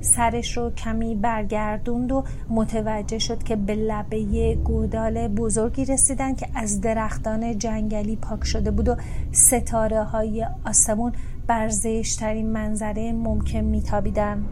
سرش 0.00 0.56
رو 0.56 0.70
کمی 0.70 1.14
برگردوند 1.14 2.12
و 2.12 2.24
متوجه 2.48 3.18
شد 3.18 3.42
که 3.42 3.56
به 3.56 3.74
لبه 3.74 4.54
گودال 4.54 5.28
بزرگی 5.28 5.84
رسیدن 5.84 6.34
که 6.34 6.48
از 6.54 6.80
درختان 6.80 7.58
جنگلی 7.58 8.16
پاک 8.16 8.44
شده 8.44 8.70
بود 8.70 8.88
و 8.88 8.96
ستاره 9.32 10.02
های 10.02 10.46
آسمون 10.64 11.12
بر 11.46 11.68
زشترین 11.68 12.50
منظره 12.50 13.12
ممکن 13.12 13.60
میتابیدن. 13.60 14.44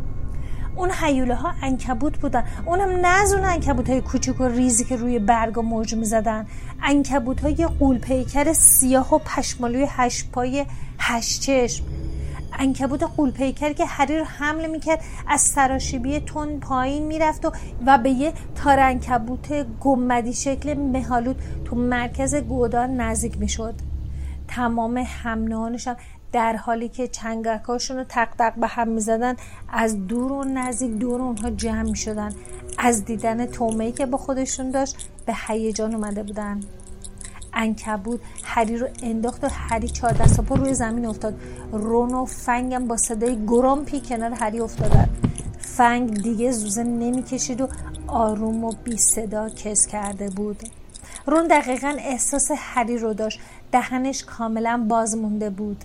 اون 0.76 0.90
حیوله 0.90 1.34
ها 1.34 1.52
انکبوت 1.62 2.18
بودن. 2.18 2.44
اونم 2.66 2.88
نه 2.88 3.08
از 3.08 3.32
اون 3.32 3.44
انکبوت 3.44 3.90
های 3.90 4.00
کوچک 4.00 4.40
و 4.40 4.44
ریزی 4.44 4.84
که 4.84 4.96
روی 4.96 5.18
برگ 5.18 5.58
و 5.58 5.62
موج 5.62 5.94
می‌زدن. 5.94 6.46
انکبوت 6.82 7.40
های 7.40 7.68
قول 7.80 7.98
پیکر 7.98 8.52
سیاه 8.52 9.14
و 9.14 9.18
پشمالوی 9.18 9.86
هشت 9.88 10.30
پای 10.30 10.66
هشت 10.98 11.40
چشم. 11.40 11.84
انکبوت 12.58 13.02
قول 13.02 13.30
پیکر 13.30 13.72
که 13.72 13.84
هری 13.86 14.18
رو 14.18 14.24
حمله 14.24 14.66
می‌کرد 14.66 15.00
از 15.28 15.40
سراشیبی 15.40 16.20
تون 16.20 16.60
پایین 16.60 17.06
می‌رفت 17.06 17.44
و, 17.44 17.52
و 17.86 17.98
به 17.98 18.10
یه 18.10 18.32
تار 18.54 18.80
انکبوت 18.80 19.66
گمدی 19.80 20.32
شکل 20.32 20.74
مهالود 20.74 21.42
تو 21.64 21.76
مرکز 21.76 22.34
گودان 22.34 22.96
نزدیک 23.00 23.38
می‌شد. 23.38 23.74
تمام 24.48 25.04
همنانشان 25.06 25.96
در 26.32 26.56
حالی 26.56 26.88
که 26.88 27.08
چنگکاشون 27.08 27.96
رو 27.96 28.04
تق 28.04 28.28
تق 28.38 28.54
به 28.54 28.66
هم 28.66 28.88
می‌زدن 28.88 29.36
از 29.72 30.06
دور 30.06 30.32
و 30.32 30.44
نزدیک 30.44 30.90
دور 30.90 31.22
اونها 31.22 31.50
جمع 31.50 31.82
می‌شدن. 31.82 32.32
از 32.78 33.04
دیدن 33.04 33.46
تومهی 33.46 33.92
که 33.92 34.06
با 34.06 34.18
خودشون 34.18 34.70
داشت 34.70 35.10
به 35.26 35.34
هیجان 35.46 35.94
اومده 35.94 36.22
بودن. 36.22 36.60
انکبود 37.52 38.20
هری 38.44 38.76
رو 38.76 38.88
انداخت 39.02 39.44
و 39.44 39.48
هری 39.50 39.88
چهار 39.88 40.12
دست 40.12 40.40
پا 40.40 40.54
روی 40.54 40.74
زمین 40.74 41.06
افتاد. 41.06 41.40
رون 41.72 42.14
و 42.14 42.24
فنگم 42.24 42.88
با 42.88 42.96
صدای 42.96 43.46
گرامپی 43.46 44.00
کنار 44.00 44.30
هری 44.30 44.60
افتادن. 44.60 45.08
فنگ 45.60 46.22
دیگه 46.22 46.52
زوزه 46.52 46.82
نمی‌کشید 46.82 47.60
و 47.60 47.68
آروم 48.06 48.64
و 48.64 48.72
بی 48.84 48.96
صدا 48.96 49.48
کس 49.48 49.86
کرده 49.86 50.30
بود. 50.30 50.62
رون 51.26 51.46
دقیقا 51.46 51.94
احساس 51.98 52.50
هری 52.56 52.98
رو 52.98 53.14
داشت. 53.14 53.40
دهنش 53.72 54.24
کاملا 54.24 54.86
باز 54.88 55.16
مونده 55.16 55.50
بود. 55.50 55.84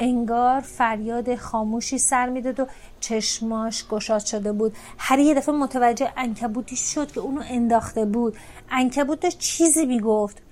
انگار 0.00 0.60
فریاد 0.60 1.34
خاموشی 1.36 1.98
سر 1.98 2.28
می‌داد 2.28 2.60
و 2.60 2.66
چشماش 3.00 3.88
گشاد 3.88 4.24
شده 4.24 4.52
بود. 4.52 4.76
هر 4.98 5.18
یه 5.18 5.34
دفعه 5.34 5.54
متوجه 5.54 6.12
انکبوتی 6.16 6.76
شد 6.76 7.12
که 7.12 7.20
اونو 7.20 7.42
انداخته 7.50 8.04
بود. 8.04 8.36
انکبوت 8.70 9.20
داشت 9.20 9.38
چیزی 9.38 9.86
می‌گفت. 9.86 10.42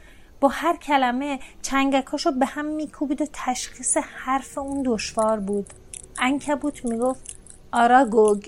با 0.41 0.49
هر 0.49 0.77
کلمه 0.77 1.39
چنگکاشو 1.63 2.31
به 2.33 2.47
هم 2.47 2.65
میکوبید 2.65 3.23
و 3.23 3.27
تشخیص 3.33 3.97
حرف 3.97 4.59
اون 4.59 4.83
دشوار 4.87 5.41
بود. 5.41 5.73
انکبوت 6.19 6.85
می‌گفت 6.85 7.37
آراگوگ 7.73 8.45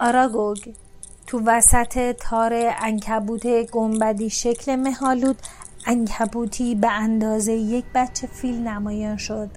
آراگوگ. 0.00 0.58
تو 1.26 1.42
وسط 1.46 2.16
تار 2.16 2.52
انکبوت 2.54 3.70
گنبدی 3.70 4.30
شکل 4.30 4.76
مهالود 4.76 5.36
انکبوتی 5.86 6.74
به 6.74 6.90
اندازه 6.90 7.52
یک 7.52 7.84
بچه 7.94 8.26
فیل 8.26 8.68
نمایان 8.68 9.16
شد. 9.16 9.50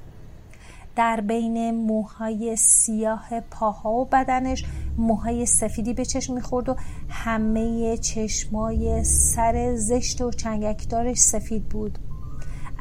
در 0.95 1.21
بین 1.21 1.71
موهای 1.71 2.55
سیاه 2.55 3.39
پاها 3.51 3.89
و 3.89 4.05
بدنش 4.05 4.65
موهای 4.97 5.45
سفیدی 5.45 5.93
به 5.93 6.05
چشم 6.05 6.33
می‌خورد 6.33 6.69
و 6.69 6.75
همه 7.09 7.97
چشمای 7.97 9.03
سر 9.03 9.75
زشت 9.75 10.21
و 10.21 10.31
چنگکدارش 10.31 11.17
سفید 11.17 11.69
بود. 11.69 11.99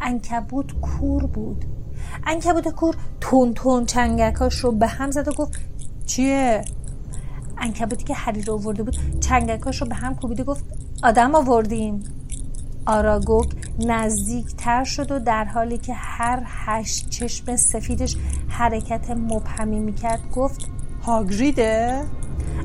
انکبوت 0.02 0.80
کور 0.80 1.26
بود. 1.26 1.64
انکبوت 2.26 2.68
کور 2.68 2.96
تون 3.20 3.54
تون 3.54 3.86
چنگکاش 3.86 4.54
رو 4.54 4.72
به 4.72 4.86
هم 4.86 5.10
زد 5.10 5.28
و 5.28 5.32
گفت 5.32 5.52
چیه؟ 6.06 6.64
انکبوتی 7.58 8.04
که 8.04 8.14
حریر 8.14 8.50
آورده 8.50 8.82
بود 8.82 9.20
چنگکاش 9.20 9.82
رو 9.82 9.88
به 9.88 9.94
هم 9.94 10.14
کوبید 10.14 10.40
و 10.40 10.44
گفت 10.44 10.64
آدم 11.02 11.34
آوردیم. 11.34 12.04
آراگوگ 12.86 13.52
نزدیک 13.78 14.46
تر 14.56 14.84
شد 14.84 15.12
و 15.12 15.18
در 15.18 15.44
حالی 15.44 15.78
که 15.78 15.94
هر 15.94 16.42
هشت 16.46 17.10
چشم 17.10 17.56
سفیدش 17.56 18.16
حرکت 18.48 19.10
مبهمی 19.10 19.80
می‌کرد 19.80 20.30
گفت 20.34 20.68
هاگریده؟ 21.02 22.04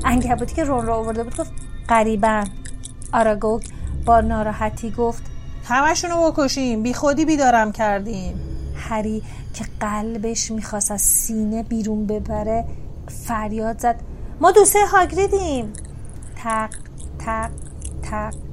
انکبوتی 0.04 0.54
که 0.54 0.64
رون 0.64 0.86
را 0.86 0.96
آورده 0.96 1.24
بود 1.24 1.36
گفت 1.36 1.52
قریبا 1.88 2.44
آراگوگ 3.12 3.62
با 4.06 4.20
ناراحتی 4.20 4.90
گفت 4.90 5.22
همشونو 5.64 6.30
بکشیم 6.30 6.82
بی 6.82 6.94
خودی 6.94 7.24
بیدارم 7.24 7.72
کردیم. 7.72 8.40
هری 8.76 9.22
که 9.54 9.64
قلبش 9.80 10.50
می‌خواست 10.50 10.90
از 10.90 11.02
سینه 11.02 11.62
بیرون 11.62 12.06
ببره 12.06 12.64
فریاد 13.08 13.78
زد 13.78 14.00
ما 14.40 14.52
دوسته 14.52 14.78
هاگریدیم. 14.92 15.72
تق 16.36 16.70
تق 17.18 17.50
تق. 18.02 18.45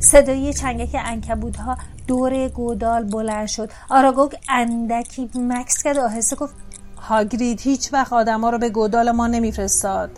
صدای 0.00 0.52
چنگک 0.54 0.96
انکبود 1.04 1.56
ها 1.56 1.76
دور 2.06 2.48
گودال 2.48 3.04
بلند 3.04 3.46
شد. 3.46 3.70
آراگوگ 3.90 4.34
اندکی 4.48 5.30
مکس 5.34 5.82
کرد. 5.82 5.98
آهسته 5.98 6.36
گفت 6.36 6.54
هاگرید 6.96 7.60
هیچ 7.60 7.92
وقت 7.92 8.12
آدم 8.12 8.40
ها 8.40 8.50
رو 8.50 8.58
به 8.58 8.68
گودال 8.70 9.10
ما 9.10 9.26
نمیفرستاد. 9.26 10.10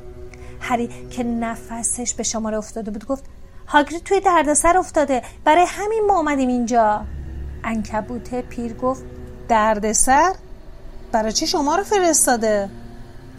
هری 0.60 0.88
که 1.10 1.22
نفسش 1.22 2.14
به 2.14 2.22
شماره 2.22 2.58
افتاده 2.58 2.90
بود 2.90 3.06
گفت 3.06 3.24
هاگرید 3.66 4.02
توی 4.02 4.20
دردسر 4.20 4.76
افتاده. 4.78 5.22
برای 5.44 5.64
همین 5.68 6.02
ما 6.06 6.18
آمدیم 6.18 6.48
اینجا. 6.48 7.04
انکبوت 7.64 8.34
پیر 8.34 8.74
گفت 8.74 9.02
دردسر؟ 9.48 10.32
برای 11.12 11.32
چی 11.32 11.46
شما 11.46 11.76
رو 11.76 11.84
فرستاده؟ 11.84 12.68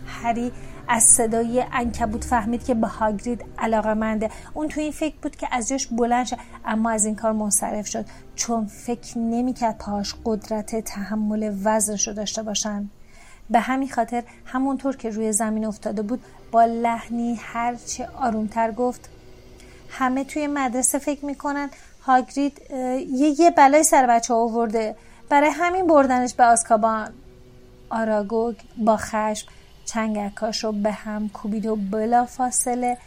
هری 0.08 0.52
از 0.88 1.04
صدای 1.04 1.66
انکبوت 1.72 2.24
فهمید 2.24 2.64
که 2.64 2.74
به 2.74 2.88
هاگرید 2.88 3.46
علاقه 3.58 3.94
منده 3.94 4.30
اون 4.54 4.68
تو 4.68 4.82
این 4.82 4.92
فکر 4.92 5.16
بود 5.22 5.36
که 5.36 5.48
از 5.52 5.68
جاش 5.68 5.88
بلند 5.88 6.26
شد 6.26 6.38
اما 6.66 6.90
از 6.90 7.06
این 7.06 7.16
کار 7.16 7.32
منصرف 7.32 7.88
شد. 7.88 8.06
چون 8.36 8.66
فکر 8.66 9.18
نمی‌کرد 9.18 9.78
پاش 9.78 10.16
قدرت 10.26 10.76
تحمل 10.76 11.56
وزنش 11.64 12.08
رو 12.08 12.14
داشته 12.14 12.44
باشن. 12.44 12.90
به 13.50 13.60
همین 13.60 13.90
خاطر 13.90 14.24
همونطور 14.46 14.96
که 14.96 15.10
روی 15.10 15.32
زمین 15.32 15.66
افتاده 15.66 16.02
بود 16.02 16.24
با 16.52 16.66
لحنی 16.66 17.36
هرچه 17.36 18.08
آرومتر 18.22 18.72
گفت 18.72 19.10
همه 19.90 20.24
توی 20.24 20.48
مدرسه 20.48 21.00
فکر 21.00 21.26
می‌کنن 21.26 21.70
هاگرید 22.02 22.62
یه 23.10 23.42
یه 23.42 23.52
بلای 23.52 23.84
سر 23.84 24.08
بچه 24.08 24.34
آورده. 24.34 24.96
برای 25.30 25.50
همین 25.50 25.88
بردنش 25.88 26.34
به 26.34 26.44
آسکابان. 26.44 27.14
آراگوگ 27.90 28.56
با 28.78 28.98
خشم 28.98 29.48
چنگکاش 29.86 30.66
به 30.66 30.92
هم 30.92 31.30
کوبید 31.30 31.66
و 31.66 31.76
بلا 31.76 32.26
فاصله 32.26 32.98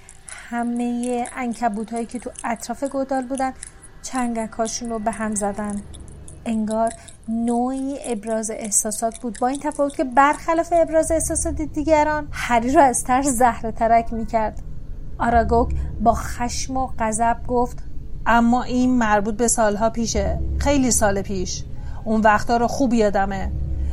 همه 0.50 1.24
انکبوت 1.36 1.92
هایی 1.92 2.06
که 2.06 2.18
تو 2.18 2.30
اطراف 2.44 2.84
گودال 2.84 3.26
بودن 3.26 3.52
چنگکاشون 4.02 4.90
رو 4.90 4.98
به 4.98 5.10
هم 5.10 5.34
زدن. 5.34 5.82
انگار 6.44 6.92
نوعی 7.28 7.98
ابراز 8.04 8.50
احساسات 8.50 9.18
بود. 9.18 9.38
با 9.40 9.48
این 9.48 9.60
تفاوت 9.60 9.96
که 9.96 10.04
برخلاف 10.04 10.72
ابراز 10.76 11.10
احساسات 11.10 11.62
دیگران 11.62 12.28
هری 12.32 12.72
رو 12.72 12.80
از 12.80 13.04
ترس 13.04 13.26
زهره 13.26 13.72
ترک 13.72 14.12
می‌کرد. 14.12 14.62
آراگوک 15.18 15.74
با 16.00 16.14
خشم 16.14 16.76
و 16.76 16.88
غضب 16.98 17.36
گفت 17.48 17.78
اما 18.26 18.62
این 18.62 18.98
مربوط 18.98 19.36
به 19.36 19.48
سالها 19.48 19.90
پیشه. 19.90 20.38
خیلی 20.58 20.90
سال 20.90 21.22
پیش. 21.22 21.64
اون 22.04 22.20
وقتا 22.20 22.56
رو 22.56 22.66
خوب 22.66 22.94
یادمه. 22.94 23.52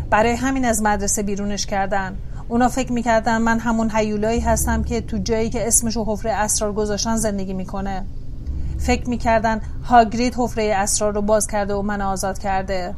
برای 0.09 0.31
همین 0.31 0.65
از 0.65 0.81
مدرسه 0.81 1.23
بیرونش 1.23 1.65
کردن. 1.65 2.17
اونا 2.53 2.69
فکر 2.69 2.91
می‌کردن 2.91 3.37
من 3.37 3.59
همون 3.59 3.89
حیولایی 3.89 4.39
هستم 4.39 4.83
که 4.83 5.01
تو 5.01 5.17
جایی 5.17 5.49
که 5.49 5.67
اسمشو 5.67 6.05
حفره 6.07 6.31
اسرار 6.31 6.73
گذاشتن 6.73 7.15
زندگی 7.15 7.53
می‌کنه. 7.53 8.05
فکر 8.77 9.09
می‌کردن 9.09 9.61
هاگرید 9.83 10.35
حفره 10.37 10.73
اسرار 10.75 11.13
رو 11.13 11.21
باز 11.21 11.47
کرده 11.47 11.73
و 11.73 11.81
من 11.81 12.01
آزاد 12.01 12.39
کرده. 12.39 12.95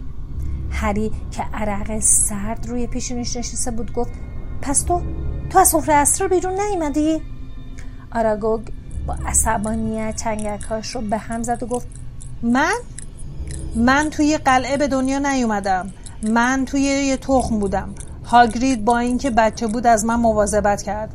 هری 0.71 1.11
که 1.31 1.43
عرق 1.53 1.99
سرد 1.99 2.67
روی 2.67 2.87
پیشونیش 2.87 3.37
نشسته 3.37 3.71
بود 3.71 3.93
گفت 3.93 4.11
پس 4.61 4.81
تو 4.81 5.01
تو 5.49 5.59
از 5.59 5.75
حفره 5.75 5.95
اسرار 5.95 6.29
بیرون 6.29 6.53
نیومدی؟ 6.61 7.21
آراگوگ 8.11 8.61
با 9.07 9.17
عصبانیت 9.25 10.15
چنگکاش 10.15 10.95
رو 10.95 11.01
به 11.01 11.17
هم 11.17 11.43
زد 11.43 11.63
و 11.63 11.65
گفت 11.65 11.87
من؟ 12.43 12.75
من 13.75 14.09
توی 14.09 14.37
قلعه 14.37 14.77
به 14.77 14.87
دنیا 14.87 15.19
نیومدم. 15.19 15.91
من 16.23 16.65
توی 16.65 16.81
یه 16.81 17.17
تخم 17.17 17.59
بودم. 17.59 17.89
هاگرید 18.25 18.85
با 18.85 18.97
اینکه 18.97 19.29
بچه 19.29 19.67
بود 19.67 19.87
از 19.87 20.05
من 20.05 20.15
مواظبت 20.15 20.81
کرد. 20.81 21.09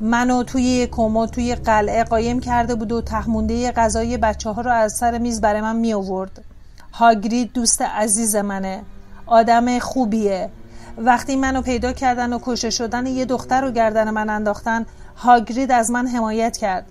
منو 0.00 0.42
توی 0.42 0.62
یک 0.62 0.90
توی 1.32 1.54
قلعه 1.54 2.04
قایم 2.04 2.40
کرده 2.40 2.74
بود 2.74 2.92
و 2.92 3.02
تخمونده 3.02 3.72
غذای 3.72 4.16
بچه 4.16 4.50
ها 4.50 4.62
رو 4.62 4.70
از 4.70 4.92
سر 4.92 5.18
میز 5.18 5.40
برای 5.40 5.60
من 5.60 5.76
می 5.76 5.92
آورد 5.92 6.44
هاگرید 6.92 7.52
دوست 7.52 7.82
عزیز 7.82 8.36
منه. 8.36 8.82
آدم 9.26 9.78
خوبیه. 9.78 10.50
وقتی 10.98 11.36
منو 11.36 11.62
پیدا 11.62 11.92
کردن 11.92 12.32
و 12.32 12.38
کشه 12.42 12.70
شدن 12.70 13.06
یه 13.06 13.24
دختر 13.24 13.60
رو 13.60 13.70
گردن 13.70 14.10
من 14.10 14.30
انداختن 14.30 14.86
هاگرید 15.16 15.72
از 15.72 15.90
من 15.90 16.06
حمایت 16.06 16.56
کرد. 16.56 16.86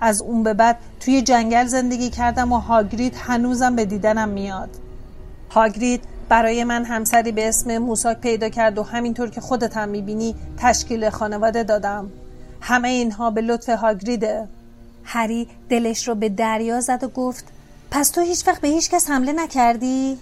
از 0.00 0.22
اون 0.22 0.42
به 0.42 0.54
بعد 0.54 0.76
توی 1.00 1.22
جنگل 1.22 1.66
زندگی 1.66 2.10
کردم 2.10 2.52
و 2.52 2.58
هاگرید 2.58 3.14
هنوزم 3.16 3.76
به 3.76 3.84
دیدنم 3.84 4.28
میاد. 4.28 4.70
هاگرید 5.50 6.04
برای 6.28 6.64
من 6.64 6.84
همسری 6.84 7.32
به 7.32 7.48
اسم 7.48 7.78
موساک 7.78 8.20
پیدا 8.20 8.48
کرد 8.48 8.78
و 8.78 8.82
همینطور 8.82 9.30
که 9.30 9.40
خودت 9.40 9.76
هم 9.76 9.88
می‌بینی 9.88 10.34
تشکیل 10.58 11.10
خانواده 11.10 11.62
دادم. 11.62 12.10
همه 12.60 12.88
اینها 12.88 13.30
به 13.30 13.40
لطف 13.40 13.68
هاگریده 13.68 14.48
هری 15.04 15.48
دلش 15.68 16.08
رو 16.08 16.14
به 16.14 16.28
دریا 16.28 16.80
زد 16.80 17.04
و 17.04 17.08
گفت 17.08 17.44
پس 17.90 18.10
تو 18.10 18.20
هیچ 18.20 18.48
وقت 18.48 18.60
به 18.60 18.68
هیچ 18.68 18.90
کس 18.90 19.10
حمله 19.10 19.32
نکردی؟ 19.32 20.18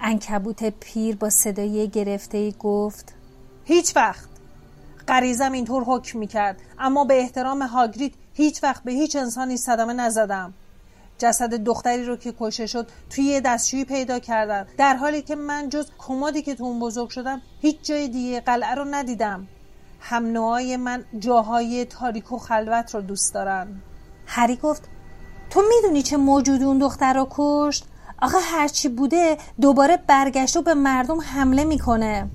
انکبوت 0.00 0.64
پیر 0.64 1.16
با 1.16 1.30
صدای 1.30 1.88
گرفته 1.88 2.50
گفت 2.50 3.14
هیچ 3.64 3.96
وقت. 3.96 4.28
غریزم 5.08 5.52
اینطور 5.52 5.84
حکم 5.84 6.18
می‌کرد 6.18 6.56
اما 6.78 7.04
به 7.04 7.20
احترام 7.20 7.62
هاگرید 7.62 8.14
هیچ 8.34 8.62
وقت 8.62 8.82
به 8.82 8.92
هیچ 8.92 9.16
انسانی 9.16 9.56
صدمه 9.56 9.92
نزدم. 9.92 10.54
جسد 11.18 11.54
دختری 11.54 12.04
رو 12.04 12.16
که 12.16 12.34
کشه 12.40 12.66
شد 12.66 12.88
توی 13.10 13.24
یه 13.24 13.40
دستشویی 13.40 13.84
پیدا 13.84 14.18
کردن. 14.18 14.66
در 14.78 14.96
حالی 14.96 15.22
که 15.22 15.36
من 15.36 15.68
جز 15.68 15.86
کمدی 15.98 16.42
که 16.42 16.54
تو 16.54 16.64
اون 16.64 16.80
بزرگ 16.80 17.08
شدم 17.08 17.42
هیچ 17.60 17.76
جای 17.82 18.08
دیگه 18.08 18.40
قلعه 18.40 18.74
رو 18.74 18.84
ندیدم. 18.90 19.46
هم 20.00 20.24
من 20.76 21.04
جاهای 21.18 21.84
تاریک 21.84 22.32
و 22.32 22.38
خلوت 22.38 22.94
رو 22.94 23.00
دوست 23.00 23.34
دارن. 23.34 23.82
هری 24.26 24.56
گفت 24.56 24.82
تو 25.50 25.62
می‌دونی 25.68 26.02
چه 26.02 26.16
موجود 26.16 26.62
اون 26.62 26.78
دختر 26.78 27.12
رو 27.12 27.26
کشت؟ 27.30 27.84
آخه 28.22 28.38
هرچی 28.38 28.88
بوده 28.88 29.36
دوباره 29.60 29.96
برگشت 30.06 30.56
و 30.56 30.62
به 30.62 30.74
مردم 30.74 31.20
حمله 31.20 31.64
می‌کنه. 31.64 32.30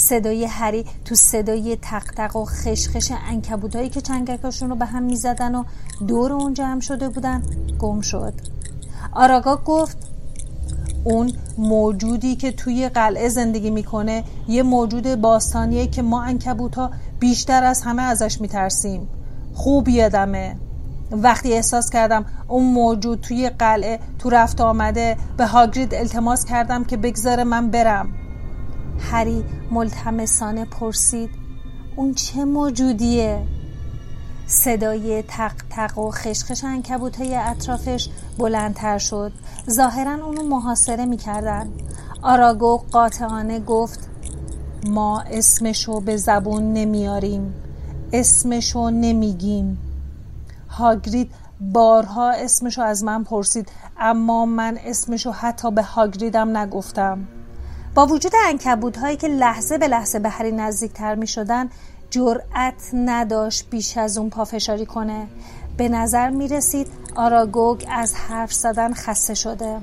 صدای 0.00 0.44
هری 0.44 0.84
تو 1.04 1.14
صدای 1.14 1.76
تق 1.82 2.36
و 2.36 2.44
خشخش 2.44 3.12
انکبوتایی 3.28 3.88
که 3.88 4.00
چنگکاشون 4.00 4.70
رو 4.70 4.76
به 4.76 4.84
هم 4.84 5.02
می‌زدن 5.02 5.54
و 5.54 5.64
دور 6.08 6.32
اون 6.32 6.54
جمع 6.54 6.80
شده 6.80 7.08
بودن 7.08 7.42
گم 7.78 8.00
شد. 8.00 8.34
آراگا 9.12 9.56
گفت 9.56 9.98
اون 11.04 11.32
موجودی 11.58 12.36
که 12.36 12.52
توی 12.52 12.88
قلعه 12.88 13.28
زندگی 13.28 13.70
می‌کنه 13.70 14.24
یه 14.48 14.62
موجود 14.62 15.14
باستانیه 15.14 15.86
که 15.86 16.02
ما 16.02 16.22
انکبوتا 16.22 16.90
بیشتر 17.18 17.64
از 17.64 17.82
همه 17.82 18.02
ازش 18.02 18.40
میترسیم. 18.40 19.08
خوب 19.54 19.88
یادمه. 19.88 20.56
وقتی 21.10 21.52
احساس 21.52 21.90
کردم 21.90 22.24
اون 22.48 22.64
موجود 22.64 23.20
توی 23.20 23.50
قلعه 23.50 23.98
تو 24.18 24.30
رفت 24.30 24.60
آمده 24.60 25.16
به 25.36 25.46
هاگرید 25.46 25.94
التماس 25.94 26.44
کردم 26.44 26.84
که 26.84 26.96
بگذاره 26.96 27.44
من 27.44 27.70
برم. 27.70 28.08
هری 29.00 29.44
ملتمسانه 29.70 30.64
پرسید 30.64 31.30
اون 31.96 32.14
چه 32.14 32.44
موجودیه؟ 32.44 33.42
صدای 34.46 35.22
تق 35.22 35.52
تق 35.70 35.98
و 35.98 36.10
خشخش 36.10 36.64
های 37.18 37.36
اطرافش 37.36 38.08
بلندتر 38.38 38.98
شد. 38.98 39.32
ظاهرا 39.70 40.26
اونو 40.26 40.42
محاصره 40.42 41.04
می‌کردن. 41.04 41.70
آراگو 42.22 42.76
قاطعانه 42.92 43.60
گفت 43.60 44.08
ما 44.86 45.20
اسمشو 45.20 46.00
به 46.00 46.16
زبون 46.16 46.72
نمیاریم. 46.72 47.54
اسمشو 48.12 48.90
نمیگیم. 48.90 49.78
هاگرید 50.68 51.32
بارها 51.60 52.30
اسمشو 52.30 52.82
از 52.82 53.04
من 53.04 53.24
پرسید 53.24 53.68
اما 53.98 54.46
من 54.46 54.78
اسمشو 54.84 55.30
حتی 55.30 55.70
به 55.70 55.82
هاگریدم 55.82 56.56
نگفتم. 56.56 57.18
با 57.94 58.06
وجود 58.06 58.32
انکبوت 58.46 58.98
هایی 58.98 59.16
که 59.16 59.28
لحظه 59.28 59.78
به 59.78 59.88
لحظه 59.88 60.18
به 60.18 60.28
هری 60.28 60.52
نزدیکتر 60.52 61.14
می 61.14 61.26
شدن 61.26 61.70
جرأت 62.10 62.90
نداشت 62.92 63.70
بیش 63.70 63.98
از 63.98 64.18
اون 64.18 64.30
پافشاری 64.30 64.86
کنه. 64.86 65.26
به 65.76 65.88
نظر 65.88 66.30
می 66.30 66.48
رسید 66.48 66.86
آراگوگ 67.16 67.84
از 67.90 68.14
حرف 68.14 68.52
زدن 68.52 68.94
خسته 68.94 69.34
شده. 69.34 69.76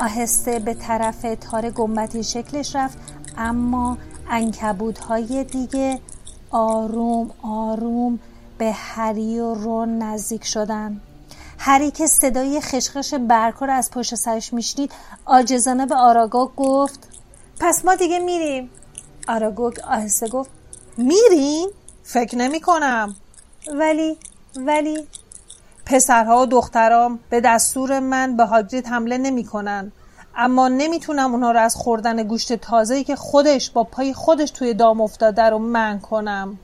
آهسته 0.00 0.58
به 0.58 0.74
طرف 0.74 1.26
تار 1.40 1.70
گمبتی 1.70 2.24
شکلش 2.24 2.76
رفت 2.76 2.98
اما 3.38 3.98
انکبوت 4.30 4.98
های 4.98 5.44
دیگه 5.44 6.00
آروم 6.50 7.30
آروم 7.42 8.18
به 8.58 8.72
هری 8.72 9.40
و 9.40 9.54
رون 9.54 9.98
نزدیک 9.98 10.44
شدن. 10.44 11.00
هری 11.58 11.90
که 11.90 12.06
صدای 12.06 12.60
خشخش 12.60 13.14
برکر 13.14 13.70
از 13.70 13.90
پشت 13.90 14.14
سرش 14.14 14.52
میشنید 14.52 14.92
آجزانه 15.24 15.86
به 15.86 15.94
آراگوگ 15.94 16.50
گفت 16.56 17.09
پس 17.60 17.84
ما 17.84 17.94
دیگه 17.94 18.18
میریم 18.18 18.70
آراگوگ 19.28 19.80
آهسته 19.80 20.28
گفت 20.28 20.50
میریم؟ 20.96 21.68
فکر 22.02 22.38
نمی 22.38 22.60
کنم 22.60 23.16
ولی 23.72 24.16
ولی 24.56 25.06
پسرها 25.86 26.42
و 26.42 26.46
دخترام 26.46 27.18
به 27.30 27.40
دستور 27.40 27.98
من 28.00 28.36
به 28.36 28.44
هاگرید 28.44 28.86
حمله 28.86 29.18
نمی 29.18 29.44
کنن. 29.44 29.92
اما 30.36 30.68
نمی‌تونم 30.68 31.32
اونا 31.32 31.50
رو 31.52 31.60
از 31.60 31.76
خوردن 31.76 32.22
گوشت 32.22 32.52
تازه‌ای 32.52 33.04
که 33.04 33.16
خودش 33.16 33.70
با 33.70 33.84
پای 33.84 34.14
خودش 34.14 34.50
توی 34.50 34.74
دام 34.74 35.00
افتاده 35.00 35.42
رو 35.42 35.58
من 35.58 36.00
کنم 36.00 36.58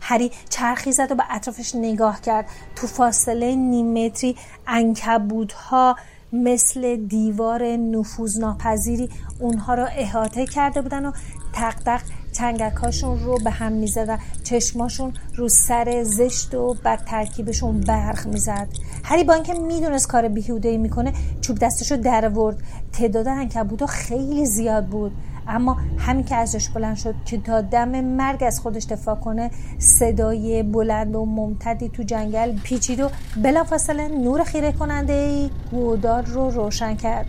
هری 0.00 0.30
چرخی 0.50 0.92
زد 0.92 1.12
و 1.12 1.14
به 1.14 1.24
اطرافش 1.30 1.74
نگاه 1.74 2.20
کرد 2.20 2.46
تو 2.76 2.86
فاصله 2.86 3.54
نیم 3.54 4.04
متری 4.06 4.36
انکبودها 4.66 5.96
مثل 6.32 6.96
دیوار 6.96 7.76
نفوذناپذیری 7.76 9.10
اونها 9.38 9.74
را 9.74 9.86
احاطه 9.86 10.46
کرده 10.46 10.82
بودن 10.82 11.06
و 11.06 11.12
تق 11.52 11.74
تق 11.74 12.00
چنگکاشون 12.32 13.24
رو 13.24 13.38
به 13.44 13.50
هم 13.50 13.72
می‌زدن 13.72 14.18
چشماشون 14.44 15.12
رو 15.36 15.48
سر 15.48 16.02
زشت 16.02 16.54
و 16.54 16.74
بد 16.84 17.04
ترکیبشون 17.04 17.80
برق 17.80 18.26
می‌زد. 18.26 18.68
هری 19.04 19.24
با 19.24 19.34
اینکه 19.34 19.54
می‌دونست 19.54 20.08
کار 20.08 20.28
بیهوده 20.28 20.76
می‌کنه 20.76 21.12
چوب 21.40 21.58
دستشو 21.58 21.96
در 21.96 22.28
ورد 22.28 22.62
تعداد 22.92 23.28
انکبوتا 23.28 23.86
خیلی 23.86 24.46
زیاد 24.46 24.86
بود. 24.86 25.12
اما 25.48 25.76
همین 25.98 26.24
که 26.24 26.36
ازش 26.36 26.68
بلند 26.68 26.96
شد 26.96 27.14
که 27.24 27.38
تا 27.38 27.60
دم 27.60 28.00
مرگ 28.00 28.44
از 28.44 28.60
خودش 28.60 28.84
دفاع 28.84 29.14
کنه 29.14 29.50
صدای 29.78 30.62
بلند 30.62 31.14
و 31.14 31.24
ممتدی 31.24 31.88
تو 31.88 32.02
جنگل 32.02 32.52
پیچید 32.58 33.00
و 33.00 33.10
بلافاصله 33.36 34.08
نور 34.08 34.44
خیره 34.44 34.72
کننده 34.72 35.12
ای 35.12 35.50
گودار 35.70 36.22
رو 36.22 36.50
روشن 36.50 36.94
کرد. 36.94 37.26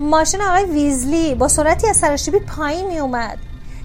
ماشین 0.00 0.40
آقای 0.40 0.64
ویزلی 0.64 1.34
با 1.34 1.48
سرعتی 1.48 1.88
از 1.88 1.96
سرشیبی 1.96 2.38
پایین 2.38 2.86
می 2.86 2.98
اومد 2.98 3.38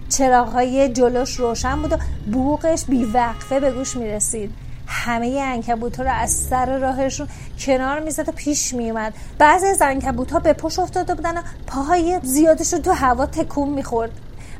چراغهای 0.10 0.90
جلوش 0.90 1.36
روشن 1.36 1.82
بود 1.82 1.94
و 1.94 1.98
بوغش 2.32 2.86
بیوقفه 2.86 3.60
به 3.60 3.72
گوش 3.72 3.98
می 3.98 4.08
رسید 4.08 4.69
همه 4.92 5.42
انکبوت 5.44 6.00
رو 6.00 6.12
از 6.12 6.32
سر 6.32 6.78
راهشون 6.78 7.28
کنار 7.60 8.00
می‌زد 8.00 8.30
و 8.30 8.32
پیش 8.32 8.74
میومد 8.74 9.14
بعضی 9.38 9.68
از 9.68 9.82
انکبوت 9.82 10.32
ها 10.32 10.40
به 10.40 10.54
پشت 10.54 10.80
افتاده 10.80 11.16
بودن 11.16 11.38
و 11.38 11.42
پاهای 11.68 12.20
زیادش 12.24 12.74
رو 12.74 12.80
تو 12.80 12.92
هوا 12.92 13.26
تکون 13.26 13.70
می‌خورد. 13.70 14.12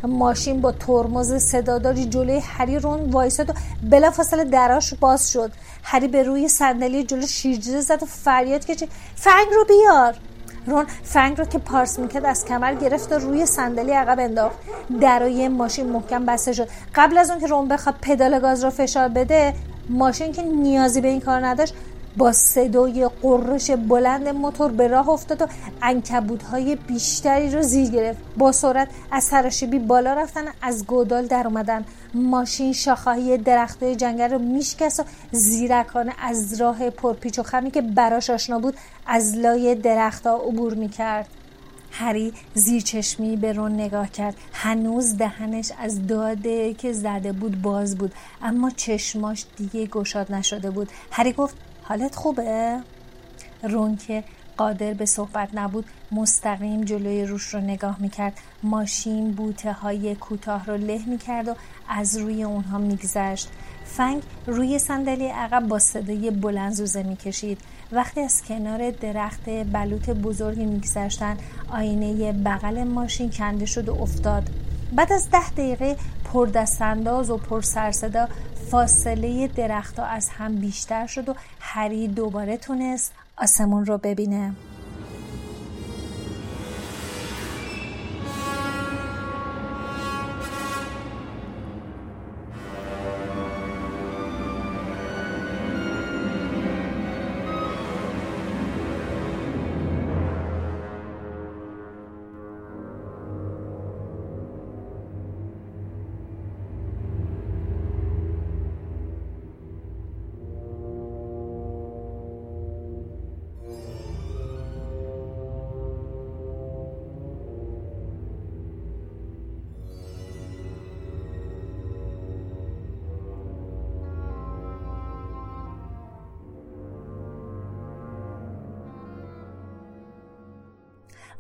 ماشین 0.04 0.62
با 0.62 0.72
ترمز 0.72 1.34
صداداری 1.34 2.06
جلوی 2.06 2.40
هری 2.40 2.80
رون 2.80 3.10
وایساد 3.10 3.50
و 3.50 3.54
بلافاصله 3.84 4.44
دراش 4.44 4.94
باز 4.94 5.32
شد. 5.32 5.52
هری 5.84 6.08
به 6.08 6.24
روی 6.24 6.48
صندلی 6.48 7.04
جلو 7.04 7.28
شیرجه 7.28 7.82
زد 7.82 8.04
و 8.04 8.06
فریاد 8.06 8.66
کشید 8.66 8.92
فنگ 9.16 9.48
رو 9.56 9.66
بیار. 9.66 10.16
رون 10.66 10.86
فنگ 11.04 11.38
رو 11.38 11.46
که 11.46 11.58
پارس 11.58 12.00
می‌کرد 12.00 12.26
از 12.26 12.46
کمر 12.46 12.74
گرفت 12.74 13.12
و 13.12 13.16
روی 13.16 13.46
صندلی 13.46 13.92
عقب 13.92 14.20
انداخت. 14.20 14.56
درای 15.02 15.48
ماشین 15.48 15.90
محکم 15.90 16.26
بسته 16.26 16.54
شد. 16.54 16.70
قبل 16.96 17.18
از 17.18 17.30
اون 17.30 17.40
که 17.40 17.48
رون 17.48 17.68
بخواد 17.68 17.96
پدال 18.02 18.40
گاز 18.40 18.64
رو 18.64 18.70
فشار 18.70 19.08
بده 19.08 19.54
ماشین 19.90 20.32
که 20.32 20.42
نیازی 20.42 21.02
به 21.02 21.08
این 21.08 21.20
کار 21.22 21.46
نداشت 21.46 21.74
با 22.18 22.32
صدای 22.32 23.10
قررش 23.22 23.72
بلند 23.72 24.28
موتور 24.28 24.72
به 24.72 24.88
راه 24.88 25.10
افتاد 25.10 25.42
و 25.42 25.48
های 26.52 26.76
بیشتری 26.76 27.50
رو 27.50 27.62
زیر 27.62 27.90
گرفت. 27.90 28.20
با 28.38 28.52
سرعت 28.52 28.88
از 29.12 29.24
سراشیبی 29.24 29.80
بالا 29.80 30.14
رفتن 30.14 30.46
از 30.62 30.86
گودال 30.86 31.26
در 31.26 31.48
اومدن. 31.48 31.86
ماشین 32.14 32.74
شاخه‌های 32.74 33.38
درختای 33.38 33.96
جنگل 33.96 34.32
رو 34.32 34.40
میشکست 34.40 35.00
و 35.00 35.04
زیرکانه 35.32 36.14
از 36.22 36.62
راه 36.62 36.90
پرپیچ 36.90 37.40
و 37.40 37.44
خمی 37.44 37.72
که 37.72 37.82
براش 37.82 38.30
آشنا 38.30 38.60
بود 38.60 38.78
از 39.08 39.36
لای 39.36 39.76
درختها 39.76 40.36
عبور 40.38 40.74
می‌کرد. 40.74 41.28
هری 41.92 42.34
زیر 42.54 42.82
چشمی 42.82 43.36
به 43.36 43.54
رون 43.54 43.72
نگاه 43.72 44.10
کرد. 44.10 44.36
هنوز 44.54 45.18
دهنش 45.18 45.72
از 45.80 46.08
داده 46.08 46.74
که 46.74 46.94
زده 46.94 47.32
بود 47.32 47.62
باز 47.62 47.98
بود. 47.98 48.14
اما 48.42 48.70
چشماش 48.70 49.46
دیگه 49.58 49.86
گشاد 49.86 50.34
نشده 50.34 50.70
بود. 50.72 50.90
هری 51.12 51.34
گفت 51.34 51.56
حالت 51.82 52.16
خوبه؟ 52.16 52.80
رون 53.64 53.98
که 53.98 54.24
قادر 54.58 54.94
به 54.94 55.06
صحبت 55.06 55.50
نبود 55.54 55.86
مستقیم 56.12 56.84
جلوی 56.84 57.26
روش 57.26 57.44
رو 57.54 57.60
نگاه 57.60 58.02
می‌کرد. 58.02 58.38
ماشین 58.64 59.32
بوته 59.32 59.74
های 59.74 60.16
کوتاه 60.16 60.66
رو 60.66 60.78
له 60.78 61.02
می‌کرد 61.08 61.48
و 61.48 61.56
از 61.90 62.18
روی 62.18 62.44
اونها 62.44 62.78
میگذشت. 62.78 63.50
فنگ 63.86 64.24
روی 64.48 64.80
صندلی 64.80 65.28
عقب 65.28 65.68
با 65.68 65.80
صدای 65.80 66.32
بلند 66.32 66.74
زوزه 66.74 67.04
می‌کشید. 67.04 67.62
وقتی 67.92 68.22
از 68.22 68.44
کنار 68.44 68.92
درخت 68.92 69.50
بلوط 69.74 70.10
بزرگی 70.10 70.66
میگذشتن 70.66 71.38
آینه 71.70 72.32
بغل 72.32 72.84
ماشین 72.84 73.30
کنده 73.30 73.66
شد 73.66 73.90
و 73.90 74.02
افتاد. 74.02 74.50
بعد 74.96 75.14
از 75.14 75.30
ده 75.32 75.50
دقیقه 75.50 75.96
پردستانداز 76.34 77.30
و 77.30 77.38
پر 77.38 77.62
سرصدا 77.62 78.28
فاصله 78.72 79.48
درختها 79.48 80.06
از 80.06 80.30
هم 80.30 80.56
بیشتر 80.56 81.08
شد 81.08 81.30
و 81.30 81.36
هری 81.60 82.08
دوباره 82.08 82.58
تونست 82.58 83.14
آسمون 83.38 83.86
رو 83.86 83.98
ببینه. 83.98 84.54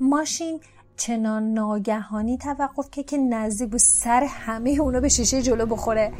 ماشین 0.10 0.60
چنان 0.98 1.54
ناگهانی 1.54 2.38
توقف 2.38 2.92
که 2.92 3.04
که 3.04 3.18
نزدیک 3.18 3.70
بود 3.70 3.80
سر 3.80 4.24
همه 4.24 4.70
اونا 4.70 5.00
به 5.00 5.10
شیشه 5.10 5.42
جلو 5.42 5.66
بخوره. 5.66 6.12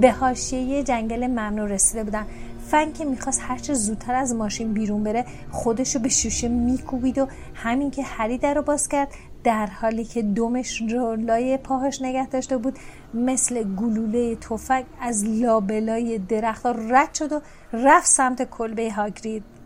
به 0.00 0.12
حاشیه 0.12 0.82
جنگل 0.82 1.26
ممنوع 1.26 1.68
رسیده 1.68 2.04
بودن. 2.04 2.26
فن 2.66 2.92
که 2.92 3.04
می‌خواست 3.04 3.40
هرچه 3.42 3.74
زودتر 3.74 4.14
از 4.14 4.34
ماشین 4.34 4.72
بیرون 4.72 5.04
بره 5.04 5.24
خودشو 5.50 5.98
به 5.98 6.08
شوشه 6.08 6.48
میکوبید 6.48 7.18
و 7.18 7.28
همین 7.54 7.90
که 7.90 8.02
هری 8.02 8.38
در 8.38 8.54
رو 8.54 8.62
باز 8.62 8.88
کرد 8.88 9.08
در 9.44 9.66
حالی 9.66 10.04
که 10.04 10.22
دومش 10.22 10.82
رو 10.82 11.16
لای 11.16 11.56
پاهاش 11.56 12.02
نگه 12.02 12.26
داشته 12.26 12.56
بود 12.56 12.78
مثل 13.14 13.62
گلوله 13.62 14.36
تفنگ 14.36 14.84
از 15.00 15.24
لابلای 15.24 16.18
درخت 16.18 16.66
رد 16.66 17.14
شد 17.14 17.32
و 17.32 17.40
رفت 17.72 18.06
سمت 18.06 18.50
کلبه 18.50 18.92
هاگرید. 18.92 19.57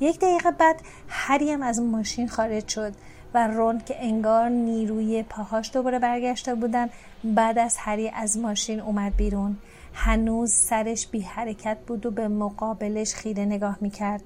یک 0.00 0.20
دقیقه 0.20 0.50
بعد 0.50 0.80
هری 1.08 1.50
هم 1.50 1.62
از 1.62 1.80
ماشین 1.80 2.28
خارج 2.28 2.68
شد 2.68 2.92
و 3.34 3.46
رون 3.46 3.78
که 3.78 3.96
انگار 3.98 4.48
نیروی 4.48 5.22
پاهاش 5.22 5.70
دوباره 5.72 5.98
برگشته 5.98 6.54
بودن 6.54 6.88
بعد 7.24 7.58
از 7.58 7.76
هری 7.78 8.08
از 8.08 8.38
ماشین 8.38 8.80
اومد 8.80 9.16
بیرون. 9.16 9.56
هنوز 9.94 10.52
سرش 10.52 11.06
بی 11.06 11.20
حرکت 11.20 11.78
بود 11.86 12.06
و 12.06 12.10
به 12.10 12.28
مقابلش 12.28 13.14
خیره 13.14 13.44
نگاه 13.44 13.78
می‌کرد. 13.80 14.22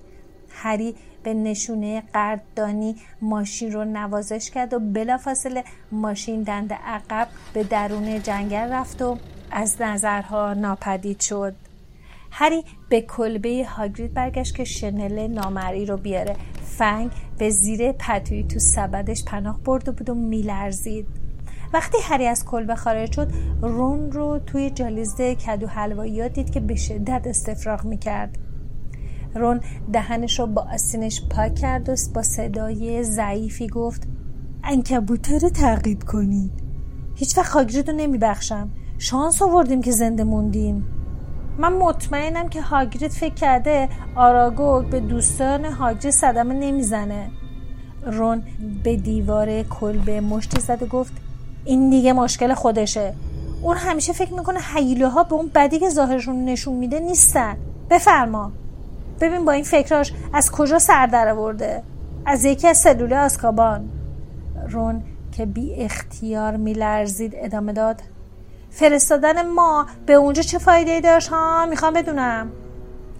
هری 0.50 0.94
به 1.22 1.34
نشونه 1.34 2.02
قدردانی 2.14 2.96
ماشین 3.20 3.72
رو 3.72 3.84
نوازش 3.84 4.50
کرد 4.50 4.74
و 4.74 4.78
بلافاصله 4.78 5.64
ماشین 5.92 6.42
دند 6.42 6.72
عقب 6.72 7.28
به 7.52 7.64
درون 7.64 8.22
جنگل 8.22 8.72
رفت 8.72 9.02
و 9.02 9.18
از 9.50 9.80
نظرها 9.80 10.54
ناپدید 10.54 11.20
شد. 11.20 11.54
هری 12.40 12.64
به 12.88 13.00
کلبه 13.00 13.66
هاگرید 13.68 14.14
برگشت 14.14 14.54
که 14.54 14.64
شنل 14.64 15.26
نامری 15.26 15.86
رو 15.86 15.96
بیاره. 15.96 16.36
فنگ 16.64 17.10
به 17.38 17.50
زیر 17.50 17.92
پتوی 17.92 18.44
تو 18.44 18.58
سبدش 18.58 19.24
پناه 19.24 19.60
برده 19.64 19.90
بود 19.90 20.10
و 20.10 20.14
میلرزید. 20.14 21.06
وقتی 21.72 21.98
هری 22.02 22.26
از 22.26 22.44
کلبه 22.44 22.74
خارج 22.74 23.12
شد 23.12 23.32
رون 23.62 24.12
رو 24.12 24.38
توی 24.46 24.70
جالیزه 24.70 25.34
کدو 25.34 25.66
حلوایی 25.66 26.28
دید 26.28 26.50
که 26.50 26.60
به 26.60 26.74
شدت 26.74 27.26
استفراغ 27.26 27.84
می‌کرد. 27.84 28.38
رون 29.34 29.60
دهنش 29.92 30.38
رو 30.38 30.46
با 30.46 30.66
آسینش 30.74 31.22
پاک 31.30 31.54
کرد 31.54 31.88
و 31.88 31.94
با 32.14 32.22
صدای 32.22 33.02
ضعیفی 33.02 33.66
گفت 33.66 34.08
انکبوته 34.64 35.38
رو 35.38 35.48
تعقیب 35.50 36.02
کنید. 36.02 36.52
هیچ 37.14 37.38
وقت 37.38 37.52
هاگرید 37.52 37.90
رو 37.90 37.96
نمیبخشم. 37.96 38.70
شانس 38.98 39.42
آوردیم 39.42 39.82
که 39.82 39.90
زنده 39.90 40.24
موندیم. 40.24 40.97
من 41.58 41.72
مطمئنم 41.72 42.48
که 42.48 42.62
هاگرید 42.62 43.10
فکر 43.10 43.34
کرده 43.34 43.88
آراگوگ 44.14 44.86
به 44.86 45.00
دوستان 45.00 45.64
هاگرید 45.64 46.10
صدمه 46.10 46.54
نمی‌زنه. 46.54 47.30
رون 48.06 48.42
به 48.84 48.96
دیوار 48.96 49.62
کلبه 49.62 50.20
مشتی 50.20 50.60
زد 50.60 50.82
و 50.82 50.86
گفت 50.86 51.12
این 51.64 51.90
دیگه 51.90 52.12
مشکل 52.12 52.54
خودشه. 52.54 53.14
اون 53.62 53.76
همیشه 53.76 54.12
فکر 54.12 54.34
می‌کنه 54.34 54.60
حیله 54.60 55.08
ها 55.08 55.22
به 55.22 55.34
اون 55.34 55.50
بدی 55.54 55.78
که 55.78 55.90
ظاهرشون 55.90 56.44
نشون 56.44 56.74
میده 56.74 57.00
نیستن. 57.00 57.56
بفرما. 57.90 58.52
ببین 59.20 59.44
با 59.44 59.52
این 59.52 59.64
فکراش 59.64 60.12
از 60.32 60.50
کجا 60.50 60.78
سر 60.78 61.06
در 61.06 61.28
آورده 61.28 61.82
از 62.26 62.44
یکی 62.44 62.68
از 62.68 62.78
سلوله 62.78 63.18
آسکابان. 63.18 63.88
رون 64.70 65.02
که 65.32 65.46
بی 65.46 65.74
اختیار 65.74 66.56
میلرزید 66.56 67.32
ادامه 67.36 67.72
داد. 67.72 68.02
فرستادن 68.70 69.48
ما 69.48 69.86
به 70.06 70.12
اونجا 70.12 70.42
چه 70.42 70.58
فایده 70.58 71.00
داشت؟ 71.00 71.28
ها 71.28 71.66
می‌خوام 71.66 71.92
بدونم. 71.92 72.52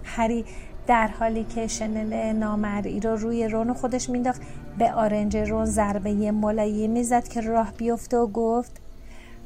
هری 0.03 0.45
در 0.87 1.07
حالی 1.07 1.43
که 1.43 1.67
شنل 1.67 2.33
نامرئی 2.33 2.99
رو 2.99 3.15
روی 3.15 3.47
رون 3.47 3.73
خودش 3.73 4.09
مینداخت 4.09 4.41
به 4.77 4.93
آرنج 4.93 5.37
رون 5.37 5.65
ضربه 5.65 6.31
ملایم 6.31 6.91
می‌زد 6.91 7.27
که 7.27 7.41
راه 7.41 7.71
بیفته 7.77 8.17
و 8.17 8.27
گفت 8.27 8.71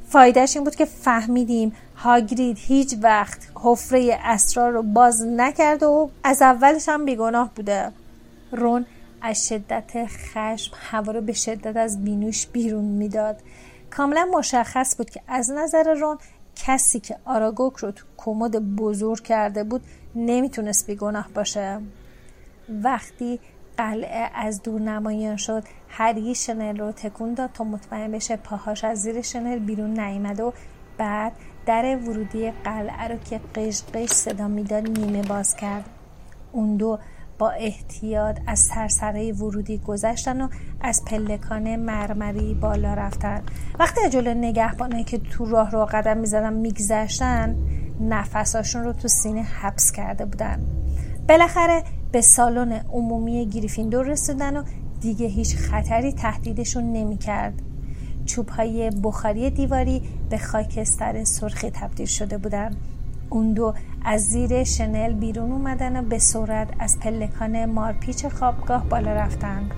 فایدهش 0.10 0.56
این 0.56 0.64
بود 0.64 0.76
که 0.76 0.86
فهمیدیم 0.86 1.74
هاگرید 1.96 2.58
هیچ 2.60 2.96
وقت 3.02 3.48
حفره 3.56 4.20
اسرار 4.24 4.72
رو 4.72 4.84
باز 4.84 5.26
نکرد 5.26 5.84
و 5.84 6.10
از 6.24 6.42
اولش 6.42 6.90
هم 6.90 7.06
بیگناه 7.06 7.52
بوده. 7.56 7.92
رون 8.52 8.86
از 9.22 9.48
شدت 9.48 9.92
خشم 10.08 10.74
هوا 10.92 11.12
رو 11.12 11.22
به 11.22 11.34
شدت 11.34 11.78
از 11.78 12.04
بینوش 12.04 12.48
بیرون 12.48 12.84
می‌داد. 12.84 13.38
کاملا 13.98 14.30
مشخص 14.34 14.98
بود 14.98 15.10
که 15.10 15.22
از 15.28 15.52
نظر 15.52 15.94
رون 15.94 16.18
کسی 16.56 17.00
که 17.00 17.18
آراگوک 17.26 17.78
رو 17.78 17.92
تو 17.92 18.06
کمد 18.18 18.76
بزرگ 18.76 19.24
کرده 19.24 19.64
بود 19.64 19.82
نمی‌تونست 20.16 20.88
بیگناه 20.88 21.30
باشه. 21.36 21.80
وقتی 22.84 23.40
قلعه 23.78 24.30
از 24.36 24.64
دور 24.64 24.82
نمایان 24.82 25.36
شد 25.36 25.64
هری 25.90 26.36
شنل 26.36 26.78
رو 26.78 26.92
تکون 26.92 27.34
داد 27.34 27.52
تا 27.54 27.64
مطمئن 27.64 28.12
بشه 28.12 28.36
پاهاش 28.36 28.84
از 28.84 29.02
زیر 29.02 29.22
شنل 29.22 29.60
بیرون 29.60 30.00
نیامد 30.00 30.40
و 30.40 30.54
بعد 30.98 31.34
در 31.66 31.96
ورودی 31.96 32.52
قلعه 32.52 33.08
رو 33.08 33.18
که 33.18 33.40
قش 33.56 33.84
قش 33.94 34.10
صدا 34.10 34.48
می‌داد 34.48 34.90
نیمه 34.90 35.22
باز 35.22 35.56
کرد. 35.56 35.90
اون 36.52 36.78
دو 36.78 37.00
با 37.40 37.50
احتیاط 37.50 38.40
از 38.48 38.60
سرسره 38.60 39.34
ورودی 39.34 39.78
گذشتن 39.78 40.42
و 40.42 40.48
از 40.82 41.06
پلکان 41.06 41.76
مرمری 41.76 42.54
بالا 42.54 42.94
رفتن. 42.94 43.42
وقتی 43.80 44.02
از 44.06 44.12
جلو 44.12 44.34
نگهبانه 44.34 45.04
که 45.04 45.18
تو 45.18 45.46
راه 45.46 45.72
رو 45.72 45.86
قدم 45.86 46.18
می‌زدن 46.18 46.54
میگذشتن 46.54 47.56
نفساشون 48.02 48.84
رو 48.84 48.94
تو 48.94 49.08
سینه 49.08 49.42
حبس 49.42 49.92
کرده 49.92 50.26
بودن. 50.26 50.66
بالاخره 51.30 51.84
به 52.12 52.22
سالن 52.22 52.72
عمومی 52.72 53.50
گریفیندور 53.50 54.06
رسیدن 54.06 54.58
و 54.58 54.64
دیگه 55.02 55.28
هیچ 55.28 55.56
خطری 55.56 56.14
تهدیدشون 56.14 56.94
نمی‌کرد. 56.94 57.54
چوب 58.26 58.50
های 58.50 58.90
بخاری 58.90 59.50
دیواری 59.50 60.02
به 60.30 60.38
خاکستر 60.38 61.24
سرخی 61.24 61.70
تبدیل 61.70 62.06
شده 62.06 62.38
بودن. 62.38 62.76
اون 63.34 63.54
دو 63.54 63.74
از 64.06 64.22
زیر 64.22 64.64
شنل 64.64 65.14
بیرون 65.14 65.52
اومدن 65.52 66.00
و 66.00 66.02
به 66.02 66.20
سرعت 66.20 66.68
از 66.80 67.00
پلکان 67.00 67.66
مارپیچ 67.66 68.26
خوابگاه 68.26 68.86
بالا 68.86 69.14
رفتن. 69.14 69.70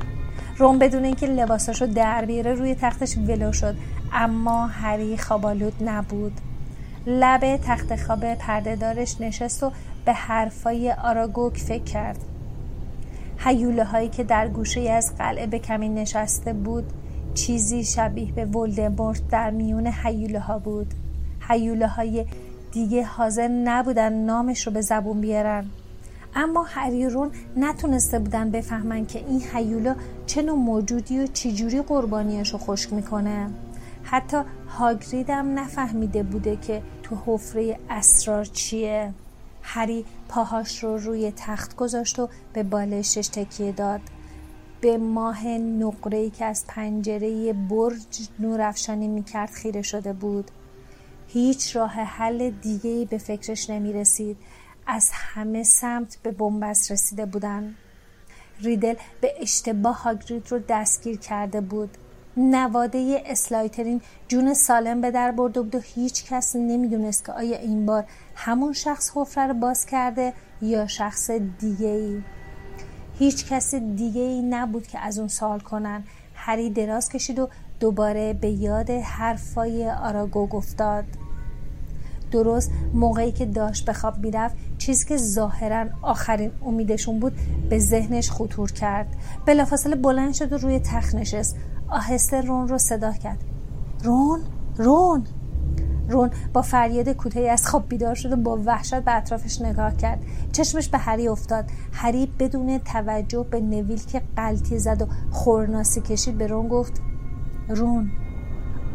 روم 0.58 0.80
بدون 0.80 1.06
اینکه 1.06 1.28
لباساشو 1.28 1.86
در 1.86 2.26
بیاره 2.26 2.54
روی 2.54 2.76
تختش 2.76 3.18
ولو 3.18 3.52
شد 3.52 3.76
اما 4.14 4.68
هری 4.68 5.18
خوابالود 5.18 5.74
نبود. 5.82 6.32
لبه 7.08 7.60
تخت 7.64 7.96
خواب 7.96 8.34
پرده 8.34 8.76
دارش 8.76 9.22
نشست 9.22 9.64
و 9.64 9.72
به 10.06 10.14
حرفای 10.14 10.92
آراگوک 10.92 11.58
فکر 11.58 11.84
کرد. 11.84 12.20
حیوله 13.38 13.84
هایی 13.84 14.10
که 14.10 14.24
در 14.24 14.48
گوشه 14.48 14.82
از 14.92 15.16
قلعه 15.18 15.48
به 15.48 15.60
کمین 15.60 15.96
نشسته 15.96 16.54
بود 16.54 16.94
چیزی 17.34 17.84
شبیه 17.84 18.32
به 18.32 18.46
ولدمورت 18.46 19.28
در 19.28 19.50
میون 19.50 19.88
حیوله 19.88 20.40
ها 20.40 20.60
بود. 20.60 20.94
حیوله 21.50 21.88
های 21.88 22.26
دیگه 22.76 23.04
حاضر 23.04 23.48
نبودن 23.48 24.14
نامش 24.14 24.68
رو 24.68 24.74
به 24.74 24.82
زبون 24.82 25.22
بیارن. 25.22 25.66
اما 26.36 26.64
هریرون 26.64 27.32
نتونسته 27.58 28.20
بودن 28.20 28.52
بفهمن 28.52 29.06
که 29.06 29.20
این 29.20 29.42
حیولا 29.42 29.96
چه 30.26 30.42
نوع 30.42 30.58
موجودی 30.58 31.20
و 31.20 31.28
چجوری 31.28 31.82
قربانیش 31.82 32.54
رو 32.54 32.60
خشک 32.60 32.94
می‌کنه. 32.94 33.50
حتی 34.04 34.38
هاگریدم 34.68 35.60
نفهمیده 35.60 36.24
بوده 36.24 36.56
که 36.56 36.82
تو 37.04 37.18
حفره 37.26 37.80
اسرار 37.90 38.46
چیه. 38.46 39.14
هری 39.62 40.06
پاهاش 40.30 40.84
رو 40.84 40.98
روی 40.98 41.34
تخت 41.36 41.76
گذاشت 41.76 42.20
و 42.20 42.30
به 42.54 42.64
بالشش 42.64 43.28
تکیه 43.28 43.72
داد. 43.72 44.02
به 44.82 44.98
ماه 44.98 45.48
نقره 45.48 46.30
که 46.30 46.46
از 46.46 46.66
پنجره 46.68 47.54
برج 47.54 48.30
نورافشانی 48.40 49.08
می‌کرد 49.08 49.50
خیره 49.50 49.82
شده 49.82 50.14
بود. 50.14 50.52
هیچ 51.28 51.76
راه 51.76 51.92
حل 51.92 52.50
دیگه 52.50 53.06
به 53.06 53.18
فکرش 53.18 53.70
نمی 53.70 53.94
رسید 53.94 54.38
از 54.88 55.10
همه 55.14 55.64
سمت 55.64 56.18
به 56.24 56.32
بنبست 56.32 56.92
رسیده 56.92 57.26
بودن. 57.26 57.76
ریدل 58.62 58.96
به 59.22 59.34
اشتباه 59.40 60.02
هاگرید 60.02 60.52
رو 60.52 60.60
دستگیر 60.70 61.18
کرده 61.18 61.62
بود. 61.62 61.98
نواده 62.38 63.24
اسلایترین 63.26 64.02
جون 64.28 64.54
سالم 64.54 65.02
به 65.02 65.12
در 65.12 65.32
برده 65.32 65.62
بود 65.62 65.76
و 65.76 65.80
هیچ 65.80 66.26
کس 66.26 66.56
نمی‌دونست 66.56 67.26
که 67.26 67.32
آیا 67.32 67.58
این 67.58 67.86
بار 67.86 68.06
همون 68.36 68.74
شخص 68.74 69.12
حفره 69.16 69.48
رو 69.48 69.54
باز 69.54 69.86
کرده 69.86 70.34
یا 70.62 70.88
شخص 70.88 71.32
دیگه 71.32 71.88
ای 71.88 72.22
هیچ 73.20 73.46
کس 73.46 73.76
دیگه 73.76 74.22
ای 74.22 74.42
نبود 74.42 74.88
که 74.88 75.00
از 75.00 75.20
اون 75.20 75.28
سال 75.28 75.60
کنن. 75.60 76.04
هری 76.36 76.70
دراز 76.70 77.10
کشید 77.10 77.40
و 77.40 77.50
دوباره 77.80 78.34
به 78.34 78.50
یاد 78.50 78.90
حرفای 78.90 79.90
آراگو 79.90 80.48
گفتاد. 80.48 81.04
درست 82.32 82.72
موقعی 82.94 83.32
که 83.32 83.46
داشت 83.46 83.86
به 83.86 83.94
خواب 83.94 84.18
می‌رفت 84.18 84.56
چیزی 84.78 85.06
که 85.06 85.18
ظاهرا 85.18 85.86
آخرین 86.02 86.52
امیدشون 86.66 87.20
بود 87.20 87.34
به 87.70 87.80
ذهنش 87.80 88.32
خطور 88.32 88.72
کرد. 88.72 89.16
بلافاصله 89.46 89.96
بلند 89.96 90.34
شد 90.34 90.54
و 90.54 90.58
روی 90.58 90.80
تخت 90.80 91.16
نشست. 91.16 91.56
آهسته 91.88 92.42
رون 92.42 92.68
رو 92.68 92.78
صدا 92.78 93.12
کرد. 93.12 93.38
رون 94.04 94.42
رون. 94.78 95.24
رون 96.10 96.32
با 96.54 96.62
فریاد 96.62 97.10
کوتاهی 97.10 97.50
از 97.50 97.68
خواب 97.68 97.90
بیدار 97.90 98.16
شد 98.16 98.32
و 98.32 98.36
با 98.36 98.60
وحشت 98.66 98.96
به 99.04 99.16
اطرافش 99.16 99.62
نگاه 99.62 99.98
کرد. 99.98 100.20
چشمش 100.52 100.90
به 100.90 100.98
هری 100.98 101.28
افتاد. 101.28 101.66
هری 101.92 102.32
بدون 102.40 102.78
توجه 102.78 103.46
به 103.52 103.60
نویل 103.60 104.00
که 104.06 104.22
قلطی 104.36 104.80
زد 104.80 105.02
و 105.02 105.06
خورناسی 105.32 106.02
کشید 106.02 106.38
به 106.38 106.48
رون 106.48 106.68
گفت 106.68 107.02
رون 107.70 108.12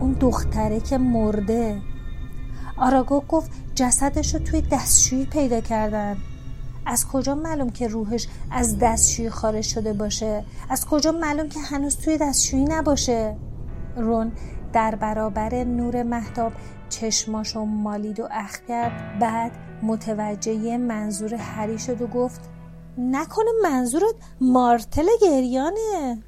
اون 0.00 0.12
دختره 0.12 0.80
که 0.80 0.98
مرده. 0.98 1.82
آراگو 2.76 3.20
گفت 3.28 3.50
جسدش 3.74 4.34
رو 4.34 4.40
توی 4.40 4.60
دستشویی 4.60 5.24
پیدا 5.24 5.60
کردن. 5.60 6.16
از 6.86 7.08
کجا 7.08 7.34
معلوم 7.34 7.70
که 7.70 7.88
روحش 7.88 8.28
از 8.50 8.78
دستشویی 8.78 9.30
خارج 9.30 9.64
شده 9.64 9.92
باشه؟ 9.92 10.44
از 10.68 10.86
کجا 10.86 11.12
معلوم 11.12 11.48
که 11.48 11.60
هنوز 11.60 11.96
توی 11.96 12.18
دستشویی 12.18 12.64
نباشه؟ 12.64 13.36
رون 13.96 14.32
در 14.72 14.94
برابر 14.94 15.64
نور 15.64 16.02
محتاب 16.02 16.52
چشماشو 16.88 17.64
مالید 17.64 18.20
و 18.20 18.28
اخ 18.30 18.58
کرد. 18.68 19.18
بعد 19.18 19.52
متوجه 19.82 20.76
منظور 20.78 21.34
هری 21.34 21.78
شد 21.78 22.02
و 22.02 22.06
گفت 22.06 22.40
نکنه 22.98 23.50
منظورت 23.62 24.14
میرتل 24.40 25.06
گریانه. 25.22 26.22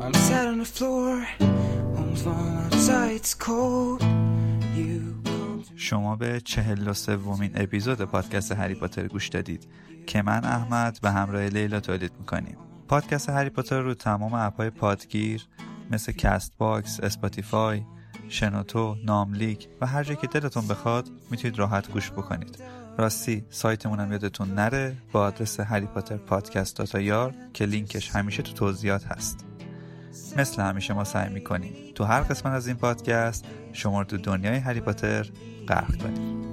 I'm 0.00 0.14
sat 0.14 0.46
on 0.52 0.58
the 0.58 0.70
floor, 0.76 1.26
outside, 1.98 3.20
it's 3.20 3.34
cold. 3.34 4.04
شما 5.76 6.16
به 6.16 6.40
چهل 6.40 6.88
و 6.88 6.94
سومین 6.94 7.50
اپیزود 7.54 8.02
پادکست 8.02 8.52
هری 8.52 8.74
پاتر 8.74 9.08
گوش 9.08 9.28
دادید 9.28 9.68
که 10.06 10.22
من 10.22 10.44
احمد 10.44 10.98
به 11.02 11.10
همراه 11.10 11.42
لیلا 11.42 11.80
تولید 11.80 12.12
می‌کنیم. 12.18 12.56
پادکست 12.88 13.30
هری 13.30 13.50
پاتر 13.50 13.80
رو 13.80 13.94
تمام 13.94 14.34
اپهای 14.34 14.70
پادگیر 14.70 15.46
مثل 15.90 16.12
کست 16.12 16.52
باکس، 16.58 17.00
اسپاتیفای، 17.00 17.82
شنوتو، 18.28 18.96
ناملیک 19.04 19.68
و 19.80 19.86
هر 19.86 20.04
جایی 20.04 20.16
که 20.16 20.26
دلتون 20.26 20.68
بخواد 20.68 21.10
می‌تونید 21.30 21.58
راحت 21.58 21.92
گوش 21.92 22.10
بکنید. 22.10 22.62
راستی 22.98 23.44
سایتمون 23.50 24.00
هم 24.00 24.12
یادتون 24.12 24.54
نره 24.54 24.96
با 25.12 25.20
آدرس 25.20 25.60
هری 25.60 25.86
پاتر 25.86 26.16
پادکست 26.16 26.80
که 27.54 27.64
لینکش 27.64 28.10
همیشه 28.10 28.42
تو 28.42 28.52
توضیحات 28.52 29.04
هست. 29.04 29.47
مثل 30.36 30.62
همیشه 30.62 30.94
ما 30.94 31.04
سعی 31.04 31.28
می‌کنیم 31.28 31.72
تو 31.94 32.04
هر 32.04 32.20
قسمت 32.20 32.52
از 32.52 32.66
این 32.66 32.76
پادکست 32.76 33.44
شما 33.72 33.98
رو 33.98 34.04
تو 34.04 34.16
دنیای 34.16 34.56
هری 34.56 34.80
پاتر 34.80 35.26
غرق 35.68 35.96
کنیم. 36.02 36.47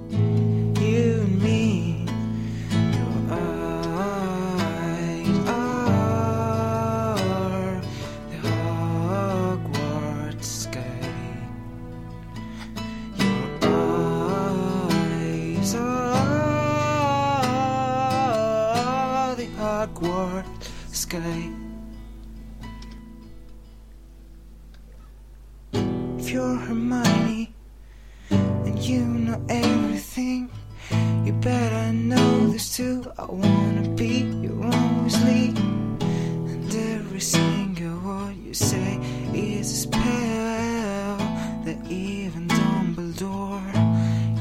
Every 37.16 37.24
single 37.24 37.98
word 38.00 38.36
you 38.44 38.52
say 38.52 38.98
is 39.32 39.72
a 39.72 39.74
spell 39.74 41.16
that 41.64 41.78
even 41.88 42.46
Dumbledore 42.46 43.72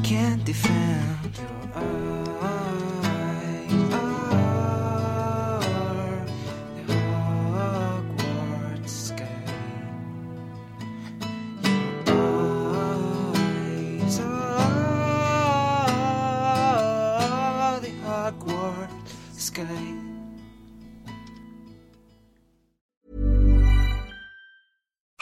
can't 0.03 0.43
defend. 0.43 1.94